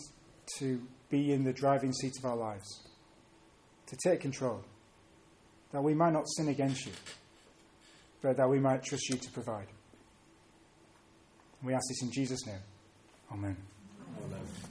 to 0.58 0.82
be 1.10 1.32
in 1.32 1.44
the 1.44 1.54
driving 1.54 1.94
seat 1.94 2.14
of 2.20 2.26
our 2.26 2.36
lives, 2.36 2.88
to 3.88 3.98
take 4.04 4.22
control, 4.22 4.64
that 5.72 5.82
we 5.82 5.94
might 5.94 6.14
not 6.14 6.28
sin 6.28 6.50
against 6.50 6.86
you, 6.86 6.92
but 8.22 8.38
that 8.38 8.50
we 8.50 8.60
might 8.60 8.84
trust 8.84 9.10
you 9.10 9.18
to 9.18 9.32
provide. 9.32 9.68
We 11.64 11.74
ask 11.74 11.84
this 11.90 12.02
in 12.04 12.12
Jesus' 12.12 12.46
name. 12.46 12.62
Amen. 13.32 13.58
Amen. 14.26 14.67